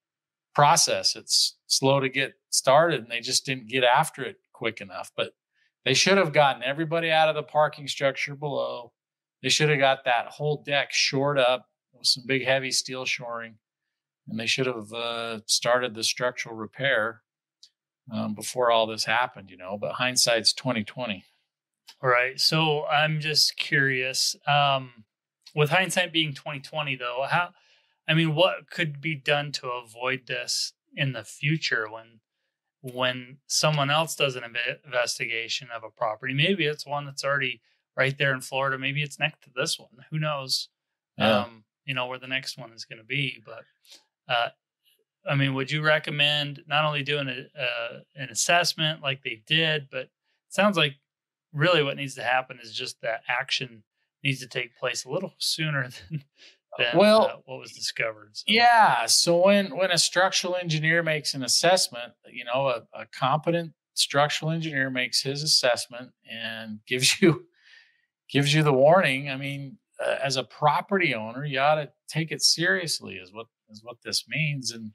process. 0.56 1.15
It's 1.15 1.58
slow 1.68 2.00
to 2.00 2.10
get 2.10 2.34
started 2.50 3.01
and 3.01 3.12
they 3.12 3.22
just 3.22 3.46
didn't 3.46 3.70
get 3.70 3.84
after 3.84 4.24
it 4.24 4.38
quick 4.53 4.82
enough. 4.82 5.12
But 5.15 5.34
they 5.86 5.94
should 5.94 6.18
have 6.18 6.34
gotten 6.34 6.63
everybody 6.63 7.12
out 7.12 7.30
of 7.30 7.36
the 7.36 7.44
parking 7.44 7.88
structure 7.88 8.36
below. 8.36 8.94
They 9.41 9.50
should 9.50 9.70
have 9.70 9.80
got 9.80 10.06
that 10.06 10.27
whole 10.27 10.63
deck 10.63 10.91
shored 10.91 11.39
up 11.39 11.68
with 11.94 12.08
some 12.08 12.24
big 12.27 12.46
heavy 12.46 12.72
steel 12.72 13.06
shoring. 13.06 13.56
And 14.27 14.39
they 14.39 14.46
should 14.46 14.68
have 14.68 14.94
uh, 14.94 15.39
started 15.48 15.96
the 15.96 16.03
structural 16.03 16.56
repair 16.56 17.22
um, 18.12 18.34
before 18.34 18.72
all 18.72 18.88
this 18.88 19.05
happened, 19.05 19.50
you 19.50 19.58
know. 19.58 19.77
But 19.77 19.93
hindsight's 19.93 20.53
twenty 20.53 20.84
twenty. 20.84 21.25
Right. 22.01 22.39
So 22.39 22.86
I'm 22.86 23.20
just 23.20 23.58
curious. 23.58 24.36
Um, 24.48 25.05
with 25.53 25.70
hindsight 25.70 26.13
being 26.13 26.34
twenty 26.34 26.60
twenty, 26.60 26.96
though, 26.96 27.25
how? 27.29 27.50
I 28.08 28.13
mean, 28.13 28.36
what 28.36 28.70
could 28.70 29.00
be 29.01 29.15
done 29.15 29.51
to 29.53 29.67
avoid 29.70 30.27
this 30.27 30.74
in 30.96 31.13
the 31.13 31.24
future 31.24 31.88
when 31.89 32.20
when 32.81 33.38
someone 33.48 33.91
else 33.91 34.15
does 34.15 34.36
an 34.36 34.43
investigation 34.86 35.70
of 35.74 35.84
a 35.84 35.89
property? 35.89 36.34
Maybe 36.34 36.65
it's 36.65 36.86
one 36.86 37.05
that's 37.05 37.24
already 37.24 37.62
right 37.96 38.17
there 38.17 38.34
in 38.34 38.41
Florida. 38.41 38.77
Maybe 38.77 39.03
it's 39.03 39.20
next 39.20 39.43
to 39.43 39.50
this 39.55 39.77
one. 39.77 40.05
Who 40.10 40.17
knows? 40.17 40.70
Yeah. 41.17 41.41
Um, 41.41 41.65
you 41.86 41.93
know 41.93 42.08
where 42.08 42.20
the 42.20 42.27
next 42.27 42.58
one 42.58 42.72
is 42.72 42.86
going 42.86 43.00
to 43.00 43.05
be, 43.05 43.41
but 43.46 43.63
uh, 44.27 44.50
I 45.29 45.35
mean, 45.35 45.53
would 45.53 45.69
you 45.69 45.83
recommend 45.83 46.63
not 46.67 46.85
only 46.85 47.03
doing 47.03 47.27
a, 47.27 47.61
uh, 47.61 47.99
an 48.15 48.29
assessment 48.29 49.01
like 49.01 49.23
they 49.23 49.41
did, 49.45 49.87
but 49.91 50.01
it 50.01 50.09
sounds 50.49 50.77
like 50.77 50.95
really 51.53 51.83
what 51.83 51.97
needs 51.97 52.15
to 52.15 52.23
happen 52.23 52.59
is 52.61 52.73
just 52.73 53.01
that 53.01 53.21
action 53.27 53.83
needs 54.23 54.39
to 54.39 54.47
take 54.47 54.77
place 54.77 55.05
a 55.05 55.09
little 55.09 55.33
sooner 55.37 55.83
than, 56.09 56.23
than 56.77 56.97
well, 56.97 57.23
uh, 57.23 57.35
what 57.45 57.59
was 57.59 57.71
discovered. 57.71 58.31
So. 58.33 58.43
Yeah. 58.47 59.05
So 59.05 59.45
when 59.45 59.75
when 59.77 59.91
a 59.91 59.97
structural 59.97 60.55
engineer 60.55 61.03
makes 61.03 61.34
an 61.34 61.43
assessment, 61.43 62.13
you 62.31 62.45
know, 62.45 62.67
a, 62.67 63.01
a 63.01 63.05
competent 63.07 63.73
structural 63.93 64.51
engineer 64.51 64.89
makes 64.89 65.21
his 65.21 65.43
assessment 65.43 66.12
and 66.29 66.79
gives 66.88 67.21
you 67.21 67.45
gives 68.29 68.53
you 68.53 68.63
the 68.63 68.73
warning. 68.73 69.29
I 69.29 69.38
mean, 69.38 69.77
uh, 70.03 70.17
as 70.23 70.38
a 70.38 70.43
property 70.43 71.13
owner, 71.13 71.45
you 71.45 71.60
ought 71.60 71.75
to 71.75 71.91
take 72.07 72.31
it 72.31 72.41
seriously. 72.41 73.15
Is 73.15 73.34
what 73.34 73.47
is 73.69 73.81
what 73.84 73.97
this 74.03 74.25
means 74.27 74.71
and 74.71 74.91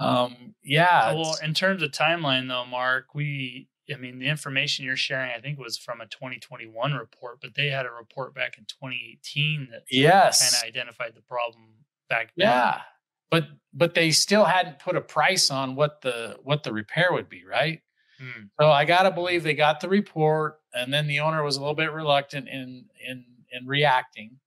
um, 0.00 0.54
yeah. 0.62 1.12
Well, 1.12 1.36
in 1.42 1.54
terms 1.54 1.82
of 1.82 1.90
timeline, 1.90 2.48
though, 2.48 2.64
Mark, 2.64 3.14
we, 3.14 3.68
I 3.92 3.96
mean, 3.96 4.18
the 4.18 4.28
information 4.28 4.84
you're 4.84 4.96
sharing, 4.96 5.30
I 5.30 5.40
think, 5.40 5.58
was 5.58 5.76
from 5.76 6.00
a 6.00 6.06
2021 6.06 6.94
report, 6.94 7.40
but 7.40 7.54
they 7.54 7.68
had 7.68 7.86
a 7.86 7.90
report 7.90 8.34
back 8.34 8.56
in 8.56 8.64
2018 8.64 9.68
that 9.72 9.82
yes 9.90 10.40
kind 10.40 10.62
of 10.62 10.68
identified 10.68 11.14
the 11.14 11.22
problem 11.22 11.64
back 12.08 12.32
then. 12.36 12.48
Yeah, 12.48 12.80
but 13.30 13.44
but 13.74 13.94
they 13.94 14.10
still 14.10 14.44
hadn't 14.44 14.78
put 14.78 14.96
a 14.96 15.00
price 15.00 15.50
on 15.50 15.76
what 15.76 16.00
the 16.00 16.36
what 16.42 16.62
the 16.62 16.72
repair 16.72 17.12
would 17.12 17.28
be, 17.28 17.44
right? 17.44 17.80
Hmm. 18.18 18.44
So 18.60 18.70
I 18.70 18.84
gotta 18.84 19.10
believe 19.10 19.42
they 19.42 19.54
got 19.54 19.80
the 19.80 19.88
report, 19.88 20.60
and 20.72 20.92
then 20.92 21.06
the 21.06 21.20
owner 21.20 21.42
was 21.42 21.56
a 21.56 21.60
little 21.60 21.74
bit 21.74 21.92
reluctant 21.92 22.48
in 22.48 22.86
in 23.06 23.24
in 23.52 23.66
reacting, 23.66 24.38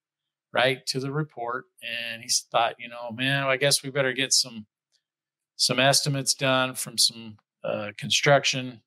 right, 0.52 0.86
to 0.88 1.00
the 1.00 1.12
report, 1.12 1.66
and 1.82 2.24
he 2.24 2.30
thought, 2.52 2.76
you 2.80 2.89
know, 2.89 3.12
man, 3.12 3.44
I 3.44 3.58
guess 3.58 3.84
we 3.84 3.89
better 3.89 4.13
get 4.13 4.34
some 4.34 4.66
some 5.56 5.80
estimates 5.80 6.34
done 6.34 6.76
from 6.76 6.98
some 6.98 7.38
uh, 7.63 7.92
construction 7.98 8.82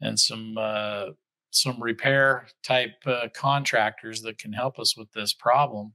and 0.00 0.18
some 0.18 0.56
uh, 0.58 1.06
some 1.50 1.82
repair 1.82 2.48
type 2.64 2.94
uh, 3.06 3.28
contractors 3.34 4.22
that 4.22 4.38
can 4.38 4.52
help 4.52 4.78
us 4.78 4.96
with 4.96 5.12
this 5.12 5.32
problem. 5.32 5.94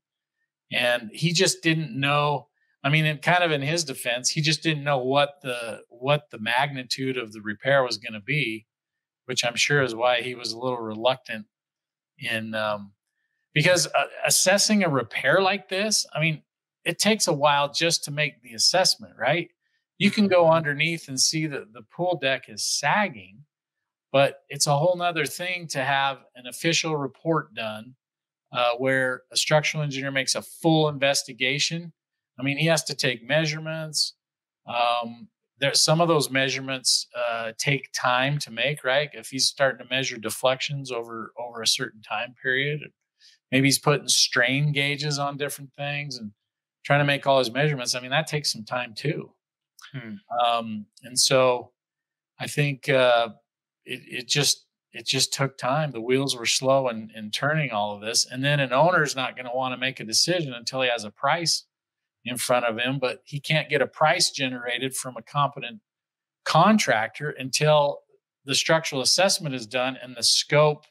And 0.71 1.09
he 1.11 1.33
just 1.33 1.61
didn't 1.63 1.99
know. 1.99 2.47
I 2.83 2.89
mean, 2.89 3.05
in 3.05 3.17
kind 3.17 3.43
of 3.43 3.51
in 3.51 3.61
his 3.61 3.83
defense, 3.83 4.29
he 4.29 4.41
just 4.41 4.63
didn't 4.63 4.83
know 4.83 4.99
what 4.99 5.41
the 5.41 5.81
what 5.89 6.29
the 6.31 6.39
magnitude 6.39 7.17
of 7.17 7.33
the 7.33 7.41
repair 7.41 7.83
was 7.83 7.97
going 7.97 8.13
to 8.13 8.21
be, 8.21 8.65
which 9.25 9.43
I'm 9.43 9.55
sure 9.55 9.81
is 9.81 9.95
why 9.95 10.21
he 10.21 10.35
was 10.35 10.51
a 10.51 10.59
little 10.59 10.79
reluctant 10.79 11.47
in 12.19 12.53
um, 12.53 12.91
because 13.53 13.87
uh, 13.87 14.05
assessing 14.25 14.83
a 14.83 14.89
repair 14.89 15.41
like 15.41 15.69
this. 15.69 16.05
I 16.13 16.19
mean, 16.19 16.43
it 16.85 16.99
takes 16.99 17.27
a 17.27 17.33
while 17.33 17.71
just 17.71 18.03
to 18.05 18.11
make 18.11 18.41
the 18.41 18.53
assessment, 18.53 19.13
right? 19.17 19.49
You 19.97 20.11
can 20.11 20.27
go 20.27 20.51
underneath 20.51 21.07
and 21.07 21.19
see 21.19 21.47
that 21.47 21.73
the 21.73 21.81
pool 21.81 22.19
deck 22.21 22.45
is 22.49 22.63
sagging, 22.65 23.39
but 24.11 24.41
it's 24.49 24.67
a 24.67 24.75
whole 24.77 24.95
nother 24.95 25.25
thing 25.25 25.67
to 25.67 25.83
have 25.83 26.19
an 26.35 26.47
official 26.47 26.95
report 26.95 27.53
done 27.53 27.95
uh, 28.51 28.71
where 28.77 29.23
a 29.31 29.37
structural 29.37 29.83
engineer 29.83 30.11
makes 30.11 30.35
a 30.35 30.41
full 30.41 30.87
investigation. 30.89 31.91
I 32.39 32.43
mean, 32.43 32.57
he 32.57 32.67
has 32.67 32.83
to 32.85 32.95
take 32.95 33.27
measurements. 33.27 34.13
Um, 34.67 35.27
there, 35.59 35.73
some 35.73 36.01
of 36.01 36.07
those 36.07 36.29
measurements 36.29 37.07
uh, 37.17 37.51
take 37.57 37.89
time 37.93 38.37
to 38.39 38.51
make, 38.51 38.83
right? 38.83 39.09
If 39.13 39.29
he's 39.29 39.47
starting 39.47 39.83
to 39.85 39.93
measure 39.93 40.17
deflections 40.17 40.91
over 40.91 41.31
over 41.39 41.61
a 41.61 41.67
certain 41.67 42.01
time 42.01 42.35
period, 42.41 42.81
maybe 43.51 43.67
he's 43.67 43.79
putting 43.79 44.07
strain 44.07 44.71
gauges 44.71 45.17
on 45.17 45.37
different 45.37 45.71
things 45.75 46.17
and 46.17 46.31
trying 46.85 46.99
to 46.99 47.05
make 47.05 47.25
all 47.25 47.39
his 47.39 47.51
measurements. 47.51 47.95
I 47.95 47.99
mean, 48.01 48.11
that 48.11 48.27
takes 48.27 48.51
some 48.51 48.65
time 48.65 48.93
too. 48.95 49.31
Hmm. 49.93 50.15
Um, 50.45 50.85
and 51.03 51.17
so 51.17 51.71
I 52.39 52.47
think 52.47 52.89
uh, 52.89 53.29
it, 53.85 54.01
it 54.05 54.27
just 54.27 54.65
it 54.93 55.05
just 55.05 55.33
took 55.33 55.57
time. 55.57 55.91
The 55.91 56.01
wheels 56.01 56.35
were 56.35 56.45
slow 56.45 56.89
in, 56.89 57.11
in 57.15 57.29
turning 57.29 57.71
all 57.71 57.93
of 57.93 58.01
this. 58.01 58.25
And 58.25 58.43
then 58.43 58.59
an 58.59 58.73
owner 58.73 59.03
is 59.03 59.15
not 59.15 59.35
going 59.35 59.45
to 59.45 59.51
want 59.53 59.73
to 59.73 59.77
make 59.77 59.99
a 59.99 60.05
decision 60.05 60.53
until 60.53 60.81
he 60.81 60.89
has 60.89 61.03
a 61.03 61.11
price 61.11 61.65
in 62.25 62.37
front 62.37 62.65
of 62.65 62.79
him, 62.79 62.97
but 62.99 63.21
he 63.23 63.39
can't 63.39 63.69
get 63.69 63.81
a 63.81 63.87
price 63.87 64.31
generated 64.31 64.95
from 64.95 65.15
a 65.15 65.21
competent 65.21 65.81
contractor 66.45 67.29
until 67.31 67.99
the 68.45 68.55
structural 68.55 69.01
assessment 69.01 69.53
is 69.53 69.67
done 69.67 69.97
and 70.01 70.15
the 70.15 70.23
scope 70.23 70.85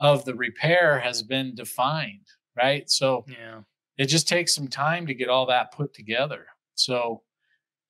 of 0.00 0.24
the 0.24 0.34
repair 0.34 0.98
has 1.00 1.22
been 1.22 1.54
defined, 1.54 2.26
right? 2.56 2.88
So 2.88 3.24
yeah. 3.28 3.60
it 3.98 4.06
just 4.06 4.28
takes 4.28 4.54
some 4.54 4.68
time 4.68 5.06
to 5.06 5.14
get 5.14 5.28
all 5.28 5.46
that 5.46 5.72
put 5.72 5.92
together. 5.92 6.46
So 6.74 7.22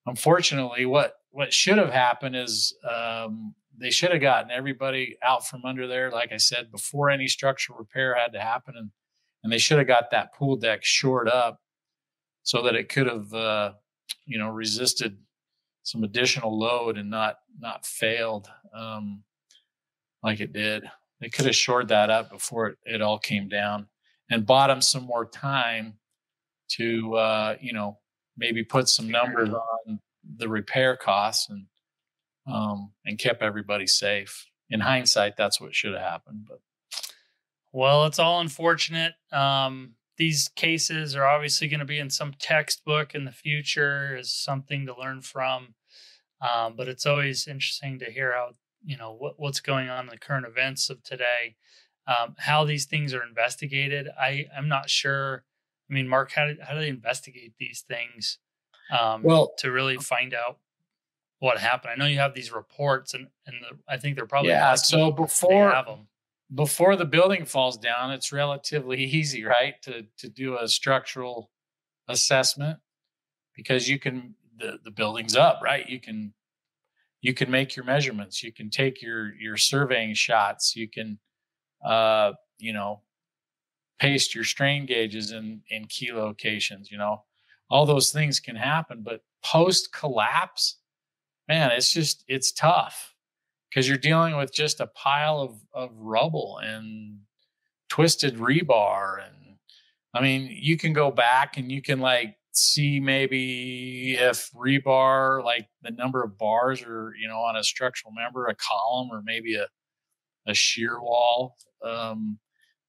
unfortunately, 0.06 0.86
what 0.86 1.14
what 1.30 1.52
should 1.52 1.78
have 1.78 1.92
happened 1.92 2.34
is 2.34 2.74
um, 2.88 3.54
they 3.78 3.90
should 3.90 4.10
have 4.10 4.20
gotten 4.20 4.50
everybody 4.50 5.18
out 5.22 5.46
from 5.46 5.64
under 5.64 5.86
there, 5.86 6.10
like 6.10 6.32
I 6.32 6.38
said, 6.38 6.70
before 6.70 7.10
any 7.10 7.28
structural 7.28 7.78
repair 7.78 8.14
had 8.14 8.32
to 8.32 8.40
happen, 8.40 8.74
and 8.76 8.90
and 9.44 9.52
they 9.52 9.58
should 9.58 9.78
have 9.78 9.86
got 9.86 10.10
that 10.10 10.34
pool 10.34 10.56
deck 10.56 10.84
shored 10.84 11.28
up 11.28 11.60
so 12.42 12.62
that 12.62 12.74
it 12.74 12.88
could 12.88 13.06
have, 13.06 13.32
uh, 13.34 13.72
you 14.24 14.38
know, 14.38 14.48
resisted 14.48 15.18
some 15.82 16.04
additional 16.04 16.58
load 16.58 16.98
and 16.98 17.10
not 17.10 17.36
not 17.58 17.86
failed 17.86 18.48
um, 18.74 19.22
like 20.22 20.40
it 20.40 20.52
did. 20.52 20.84
They 21.20 21.28
could 21.28 21.46
have 21.46 21.56
shored 21.56 21.88
that 21.88 22.10
up 22.10 22.30
before 22.30 22.68
it, 22.68 22.78
it 22.84 23.02
all 23.02 23.18
came 23.18 23.48
down 23.48 23.86
and 24.30 24.44
bought 24.44 24.66
them 24.66 24.80
some 24.80 25.04
more 25.04 25.24
time 25.24 25.94
to, 26.68 27.14
uh, 27.14 27.56
you 27.60 27.72
know, 27.72 27.98
maybe 28.36 28.64
put 28.64 28.88
some 28.88 29.08
numbers 29.08 29.50
on 29.50 30.00
the 30.36 30.48
repair 30.48 30.96
costs 30.96 31.48
and 31.48 31.66
um, 32.46 32.92
and 33.04 33.18
kept 33.18 33.42
everybody 33.42 33.86
safe. 33.86 34.46
In 34.70 34.80
hindsight, 34.80 35.36
that's 35.36 35.60
what 35.60 35.74
should 35.74 35.94
have 35.94 36.02
happened. 36.02 36.46
But 36.48 36.60
well, 37.72 38.06
it's 38.06 38.18
all 38.18 38.40
unfortunate. 38.40 39.14
Um, 39.32 39.94
these 40.16 40.48
cases 40.48 41.14
are 41.14 41.26
obviously 41.26 41.68
going 41.68 41.80
to 41.80 41.86
be 41.86 41.98
in 41.98 42.10
some 42.10 42.32
textbook 42.38 43.14
in 43.14 43.24
the 43.24 43.32
future 43.32 44.16
as 44.16 44.32
something 44.32 44.86
to 44.86 44.98
learn 44.98 45.20
from. 45.20 45.74
Um, 46.40 46.74
but 46.76 46.88
it's 46.88 47.06
always 47.06 47.46
interesting 47.46 47.98
to 48.00 48.10
hear 48.10 48.32
how 48.32 48.50
you 48.84 48.96
know 48.96 49.12
what, 49.12 49.34
what's 49.38 49.60
going 49.60 49.88
on 49.88 50.04
in 50.04 50.10
the 50.10 50.18
current 50.18 50.46
events 50.46 50.90
of 50.90 51.02
today, 51.02 51.56
um, 52.06 52.34
how 52.38 52.64
these 52.64 52.86
things 52.86 53.14
are 53.14 53.22
investigated. 53.22 54.08
I 54.18 54.46
I'm 54.56 54.68
not 54.68 54.90
sure. 54.90 55.44
I 55.90 55.94
mean, 55.94 56.08
Mark, 56.08 56.32
how 56.32 56.46
do, 56.46 56.56
how 56.60 56.74
do 56.74 56.80
they 56.80 56.88
investigate 56.88 57.54
these 57.58 57.84
things? 57.86 58.38
Um, 58.90 59.22
Well- 59.22 59.52
to 59.58 59.70
really 59.70 59.96
find 59.96 60.34
out 60.34 60.58
what 61.38 61.58
happened. 61.58 61.92
I 61.92 61.96
know 61.96 62.06
you 62.06 62.18
have 62.18 62.34
these 62.34 62.52
reports, 62.52 63.14
and 63.14 63.28
and 63.46 63.56
the, 63.62 63.78
I 63.88 63.98
think 63.98 64.16
they're 64.16 64.26
probably 64.26 64.50
yeah. 64.50 64.74
So 64.74 65.10
before 65.10 65.70
have 65.70 65.86
them. 65.86 66.08
before 66.54 66.96
the 66.96 67.04
building 67.04 67.44
falls 67.44 67.76
down, 67.76 68.10
it's 68.10 68.32
relatively 68.32 69.04
easy, 69.04 69.44
right, 69.44 69.80
to 69.82 70.06
to 70.18 70.28
do 70.28 70.58
a 70.58 70.66
structural 70.68 71.50
assessment 72.08 72.78
because 73.54 73.88
you 73.88 73.98
can 73.98 74.34
the 74.58 74.78
the 74.82 74.90
building's 74.90 75.36
up, 75.36 75.60
right? 75.62 75.88
You 75.88 76.00
can 76.00 76.32
you 77.20 77.34
can 77.34 77.50
make 77.50 77.76
your 77.76 77.84
measurements, 77.84 78.42
you 78.42 78.52
can 78.52 78.70
take 78.70 79.02
your 79.02 79.34
your 79.34 79.56
surveying 79.56 80.14
shots, 80.14 80.74
you 80.74 80.88
can 80.88 81.18
uh, 81.84 82.32
you 82.58 82.72
know, 82.72 83.02
paste 83.98 84.34
your 84.34 84.44
strain 84.44 84.86
gauges 84.86 85.32
in 85.32 85.62
in 85.70 85.86
key 85.86 86.12
locations, 86.12 86.90
you 86.90 86.98
know. 86.98 87.22
All 87.68 87.84
those 87.84 88.12
things 88.12 88.38
can 88.38 88.54
happen, 88.54 89.02
but 89.02 89.22
post 89.42 89.92
collapse, 89.92 90.76
man, 91.48 91.72
it's 91.72 91.92
just 91.92 92.24
it's 92.28 92.52
tough 92.52 93.16
because 93.68 93.88
you're 93.88 93.98
dealing 93.98 94.36
with 94.36 94.54
just 94.54 94.80
a 94.80 94.86
pile 94.86 95.40
of, 95.40 95.56
of 95.74 95.90
rubble 95.96 96.58
and 96.62 97.18
twisted 97.88 98.36
rebar 98.36 99.24
and 99.24 99.56
i 100.14 100.20
mean 100.20 100.48
you 100.50 100.76
can 100.76 100.92
go 100.92 101.10
back 101.10 101.56
and 101.56 101.70
you 101.70 101.80
can 101.80 102.00
like 102.00 102.36
see 102.52 102.98
maybe 102.98 104.16
if 104.18 104.50
rebar 104.52 105.44
like 105.44 105.68
the 105.82 105.90
number 105.90 106.24
of 106.24 106.38
bars 106.38 106.82
or 106.82 107.12
you 107.20 107.28
know 107.28 107.38
on 107.38 107.56
a 107.56 107.62
structural 107.62 108.12
member 108.12 108.46
a 108.46 108.54
column 108.54 109.08
or 109.12 109.22
maybe 109.24 109.54
a, 109.54 109.66
a 110.46 110.54
shear 110.54 111.00
wall 111.00 111.56
um 111.84 112.38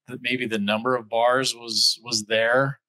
that 0.08 0.22
maybe 0.22 0.46
the 0.46 0.60
number 0.60 0.96
of 0.96 1.10
bars 1.10 1.56
was 1.56 2.00
was 2.04 2.26
there 2.26 2.80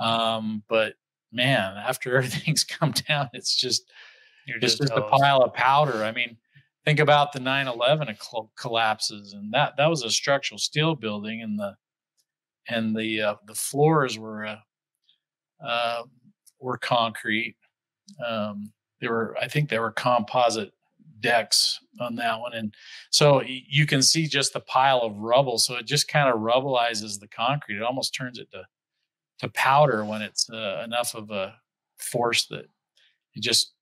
um 0.00 0.62
but 0.68 0.94
man 1.32 1.76
after 1.76 2.16
everything's 2.18 2.64
come 2.64 2.92
down 3.08 3.28
it's 3.32 3.54
just 3.54 3.90
You're 4.46 4.58
just 4.58 4.78
just 4.78 4.92
a 4.92 5.02
pile 5.02 5.42
of 5.42 5.54
powder. 5.54 6.04
I 6.04 6.12
mean, 6.12 6.36
think 6.84 7.00
about 7.00 7.32
the 7.32 7.38
9/11 7.40 8.22
cl- 8.22 8.52
collapses, 8.58 9.32
and 9.32 9.50
that 9.54 9.76
that 9.78 9.88
was 9.88 10.02
a 10.02 10.10
structural 10.10 10.58
steel 10.58 10.94
building, 10.94 11.40
and 11.40 11.58
the 11.58 11.74
and 12.68 12.94
the 12.94 13.22
uh, 13.22 13.34
the 13.46 13.54
floors 13.54 14.18
were 14.18 14.44
uh, 14.44 14.56
uh, 15.66 16.02
were 16.60 16.76
concrete. 16.76 17.56
Um, 18.26 18.70
they 19.00 19.08
were, 19.08 19.34
I 19.40 19.48
think, 19.48 19.70
they 19.70 19.78
were 19.78 19.92
composite 19.92 20.73
decks 21.24 21.80
on 22.00 22.14
that 22.16 22.38
one, 22.38 22.52
and 22.52 22.74
so 23.10 23.42
you 23.42 23.86
can 23.86 24.02
see 24.02 24.26
just 24.26 24.52
the 24.52 24.60
pile 24.60 25.00
of 25.00 25.16
rubble. 25.16 25.58
So 25.58 25.76
it 25.76 25.86
just 25.86 26.06
kind 26.06 26.28
of 26.28 26.40
rubbleizes 26.40 27.18
the 27.18 27.28
concrete. 27.28 27.76
It 27.76 27.82
almost 27.82 28.14
turns 28.14 28.38
it 28.38 28.50
to 28.52 28.64
to 29.38 29.48
powder 29.48 30.04
when 30.04 30.22
it's 30.22 30.48
uh, 30.50 30.82
enough 30.84 31.14
of 31.14 31.30
a 31.30 31.54
force 31.98 32.46
that 32.46 32.66
it 33.34 33.40
just 33.40 33.72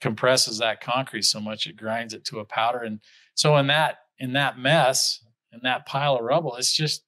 compresses 0.00 0.58
that 0.58 0.80
concrete 0.80 1.24
so 1.24 1.40
much 1.40 1.66
it 1.66 1.76
grinds 1.76 2.14
it 2.14 2.24
to 2.24 2.38
a 2.38 2.44
powder 2.44 2.78
and 2.78 3.00
so 3.34 3.56
in 3.56 3.66
that 3.66 3.98
in 4.18 4.32
that 4.32 4.58
mess 4.58 5.20
in 5.52 5.60
that 5.62 5.84
pile 5.86 6.16
of 6.16 6.22
rubble 6.22 6.56
it's 6.56 6.74
just 6.74 7.04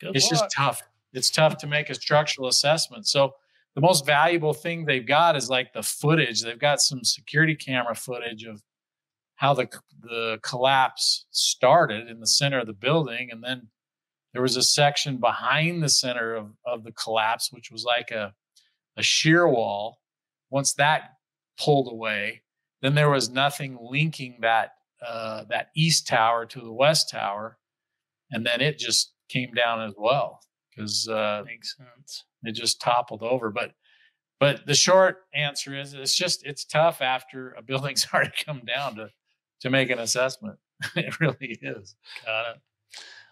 Good 0.00 0.14
it's 0.14 0.30
luck. 0.30 0.42
just 0.42 0.56
tough 0.56 0.82
it's 1.12 1.30
tough 1.30 1.56
to 1.58 1.66
make 1.66 1.90
a 1.90 1.94
structural 1.94 2.48
assessment 2.48 3.06
so 3.06 3.32
the 3.74 3.80
most 3.80 4.04
valuable 4.04 4.52
thing 4.52 4.84
they've 4.84 5.06
got 5.06 5.36
is 5.36 5.48
like 5.48 5.72
the 5.72 5.82
footage 5.82 6.42
they've 6.42 6.58
got 6.58 6.80
some 6.80 7.02
security 7.02 7.54
camera 7.54 7.94
footage 7.94 8.44
of 8.44 8.62
how 9.44 9.54
the 9.54 9.68
the 10.02 10.38
collapse 10.42 11.26
started 11.30 12.08
in 12.08 12.20
the 12.20 12.26
center 12.26 12.58
of 12.60 12.66
the 12.66 12.72
building 12.86 13.28
and 13.30 13.42
then 13.42 13.68
there 14.32 14.42
was 14.42 14.56
a 14.56 14.62
section 14.62 15.18
behind 15.18 15.82
the 15.82 15.88
center 15.88 16.34
of, 16.34 16.46
of 16.66 16.84
the 16.84 16.92
collapse 16.92 17.50
which 17.52 17.70
was 17.70 17.84
like 17.84 18.10
a 18.10 18.32
a 18.96 19.02
shear 19.02 19.48
wall 19.48 19.98
once 20.50 20.74
that 20.74 21.14
pulled 21.58 21.90
away, 21.90 22.42
then 22.82 22.94
there 22.94 23.10
was 23.10 23.30
nothing 23.30 23.78
linking 23.80 24.36
that 24.40 24.70
uh, 25.06 25.44
that 25.50 25.68
east 25.76 26.06
tower 26.06 26.46
to 26.46 26.60
the 26.60 26.72
west 26.72 27.10
tower, 27.10 27.58
and 28.30 28.46
then 28.46 28.60
it 28.60 28.78
just 28.78 29.12
came 29.28 29.52
down 29.52 29.80
as 29.82 29.94
well 29.98 30.40
because 30.70 31.08
uh, 31.08 31.42
Makes 31.44 31.76
sense. 31.76 32.24
it 32.44 32.52
just 32.52 32.80
toppled 32.80 33.22
over. 33.22 33.50
But 33.50 33.72
but 34.40 34.66
the 34.66 34.74
short 34.74 35.22
answer 35.34 35.78
is 35.78 35.94
it's 35.94 36.16
just 36.16 36.44
it's 36.46 36.64
tough 36.64 37.00
after 37.02 37.52
a 37.52 37.62
building's 37.70 38.06
already 38.12 38.32
come 38.44 38.62
down 38.64 38.96
to 38.96 39.08
to 39.64 39.70
make 39.70 39.90
an 39.90 39.98
assessment. 39.98 40.58
it 40.96 41.18
really 41.20 41.58
is. 41.60 41.96
Got 42.24 42.50
it. 42.50 42.60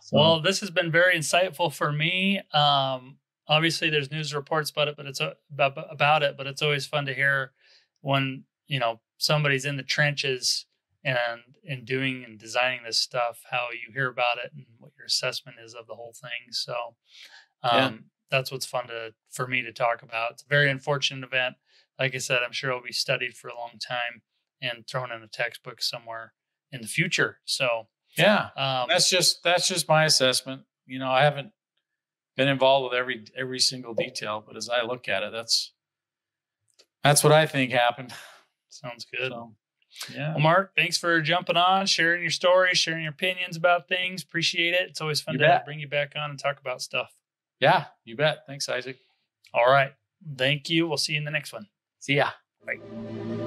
So, 0.01 0.17
Well, 0.17 0.41
this 0.41 0.61
has 0.61 0.71
been 0.71 0.91
very 0.91 1.15
insightful 1.15 1.73
for 1.73 1.93
me. 1.93 2.41
Um, 2.53 3.19
obviously, 3.47 3.91
there's 3.91 4.11
news 4.11 4.35
reports 4.35 4.71
about 4.71 4.89
it, 4.89 4.97
but 4.97 5.07
it's 5.07 5.21
uh, 5.21 5.35
about, 5.53 5.87
about 5.91 6.23
it. 6.23 6.37
But 6.37 6.47
it's 6.47 6.63
always 6.63 6.87
fun 6.87 7.07
to 7.07 7.15
hear 7.15 7.53
when 8.01 8.45
you 8.67 8.81
know 8.81 9.01
somebody's 9.19 9.65
in 9.67 9.77
the 9.77 9.83
trenches 9.83 10.67
and 11.05 11.41
and 11.69 11.85
doing 11.85 12.25
and 12.25 12.39
designing 12.39 12.83
this 12.85 12.99
stuff, 12.99 13.43
how 13.51 13.69
you 13.73 13.93
hear 13.93 14.09
about 14.09 14.39
it 14.43 14.53
and 14.55 14.65
what 14.79 14.93
your 14.97 15.07
assessment 15.07 15.59
is 15.63 15.75
of 15.75 15.87
the 15.87 15.95
whole 15.95 16.15
thing. 16.21 16.51
So 16.51 16.75
um, 17.63 17.73
Yeah. 17.73 17.91
that's 18.31 18.51
what's 18.51 18.67
fun 18.67 18.89
to 18.89 19.13
for 19.31 19.47
me 19.47 19.61
to 19.63 19.73
talk 19.73 20.03
about. 20.03 20.33
It's 20.33 20.43
a 20.43 20.49
very 20.49 20.71
unfortunate 20.71 21.27
event. 21.27 21.57
Like 21.99 22.15
I 22.15 22.19
said, 22.19 22.41
I'm 22.43 22.53
sure 22.53 22.71
it'll 22.71 22.83
be 22.83 22.93
studied 22.93 23.37
for 23.37 23.49
a 23.49 23.55
long 23.57 23.79
time 23.79 24.23
and 24.63 24.87
thrown 24.87 25.13
in 25.13 25.23
a 25.23 25.27
textbook 25.29 25.83
somewhere 25.83 26.33
in 26.71 26.81
the 26.81 26.89
future. 26.89 27.39
So 27.45 27.89
yeah, 28.17 28.49
um, 28.57 28.87
that's 28.89 29.11
just 29.11 29.43
that's 29.43 29.69
just 29.69 29.89
my 29.89 30.05
assessment. 30.07 30.63
You 30.87 30.99
know, 30.99 31.11
I 31.11 31.25
haven't 31.25 31.53
been 32.37 32.49
involved 32.49 32.91
with 32.91 32.99
every 32.99 33.25
every 33.37 33.59
single 33.59 33.93
detail, 33.95 34.43
but 34.47 34.57
as 34.57 34.69
I 34.71 34.83
look 34.85 35.09
at 35.09 35.23
it, 35.23 35.33
that's 35.33 35.73
that's 37.03 37.23
what 37.25 37.33
I 37.33 37.47
think 37.47 37.73
happened. 37.73 38.13
sounds 38.69 39.05
good. 39.05 39.31
So, 39.33 39.55
yeah, 40.15 40.31
Well, 40.31 40.41
Mark, 40.41 40.73
thanks 40.77 40.97
for 40.97 41.21
jumping 41.21 41.57
on, 41.57 41.85
sharing 41.87 42.23
your 42.23 42.31
story, 42.31 42.75
sharing 42.75 43.03
your 43.03 43.13
opinions 43.13 43.57
about 43.57 43.89
things. 43.89 44.23
Appreciate 44.23 44.73
it. 44.73 44.89
It's 44.89 45.01
always 45.03 45.21
fun 45.21 45.35
You 45.35 45.41
to 45.41 45.45
bet. 45.47 45.65
bring 45.67 45.81
you 45.81 45.89
back 45.89 46.13
on 46.17 46.31
and 46.31 46.39
talk 46.39 46.61
about 46.61 46.81
stuff. 46.81 47.13
yeah, 47.61 47.87
you 48.05 48.17
bet. 48.17 48.39
Thanks, 48.47 48.69
Isaac. 48.69 48.99
All 49.53 49.67
right. 49.71 49.93
Thank 50.39 50.71
you. 50.71 50.87
We'll 50.87 50.97
see 50.97 51.13
you 51.13 51.19
in 51.19 51.25
the 51.25 51.31
next 51.31 51.53
one. 51.53 51.67
See 51.99 52.15
ya. 52.15 52.31
Bye. 52.65 53.42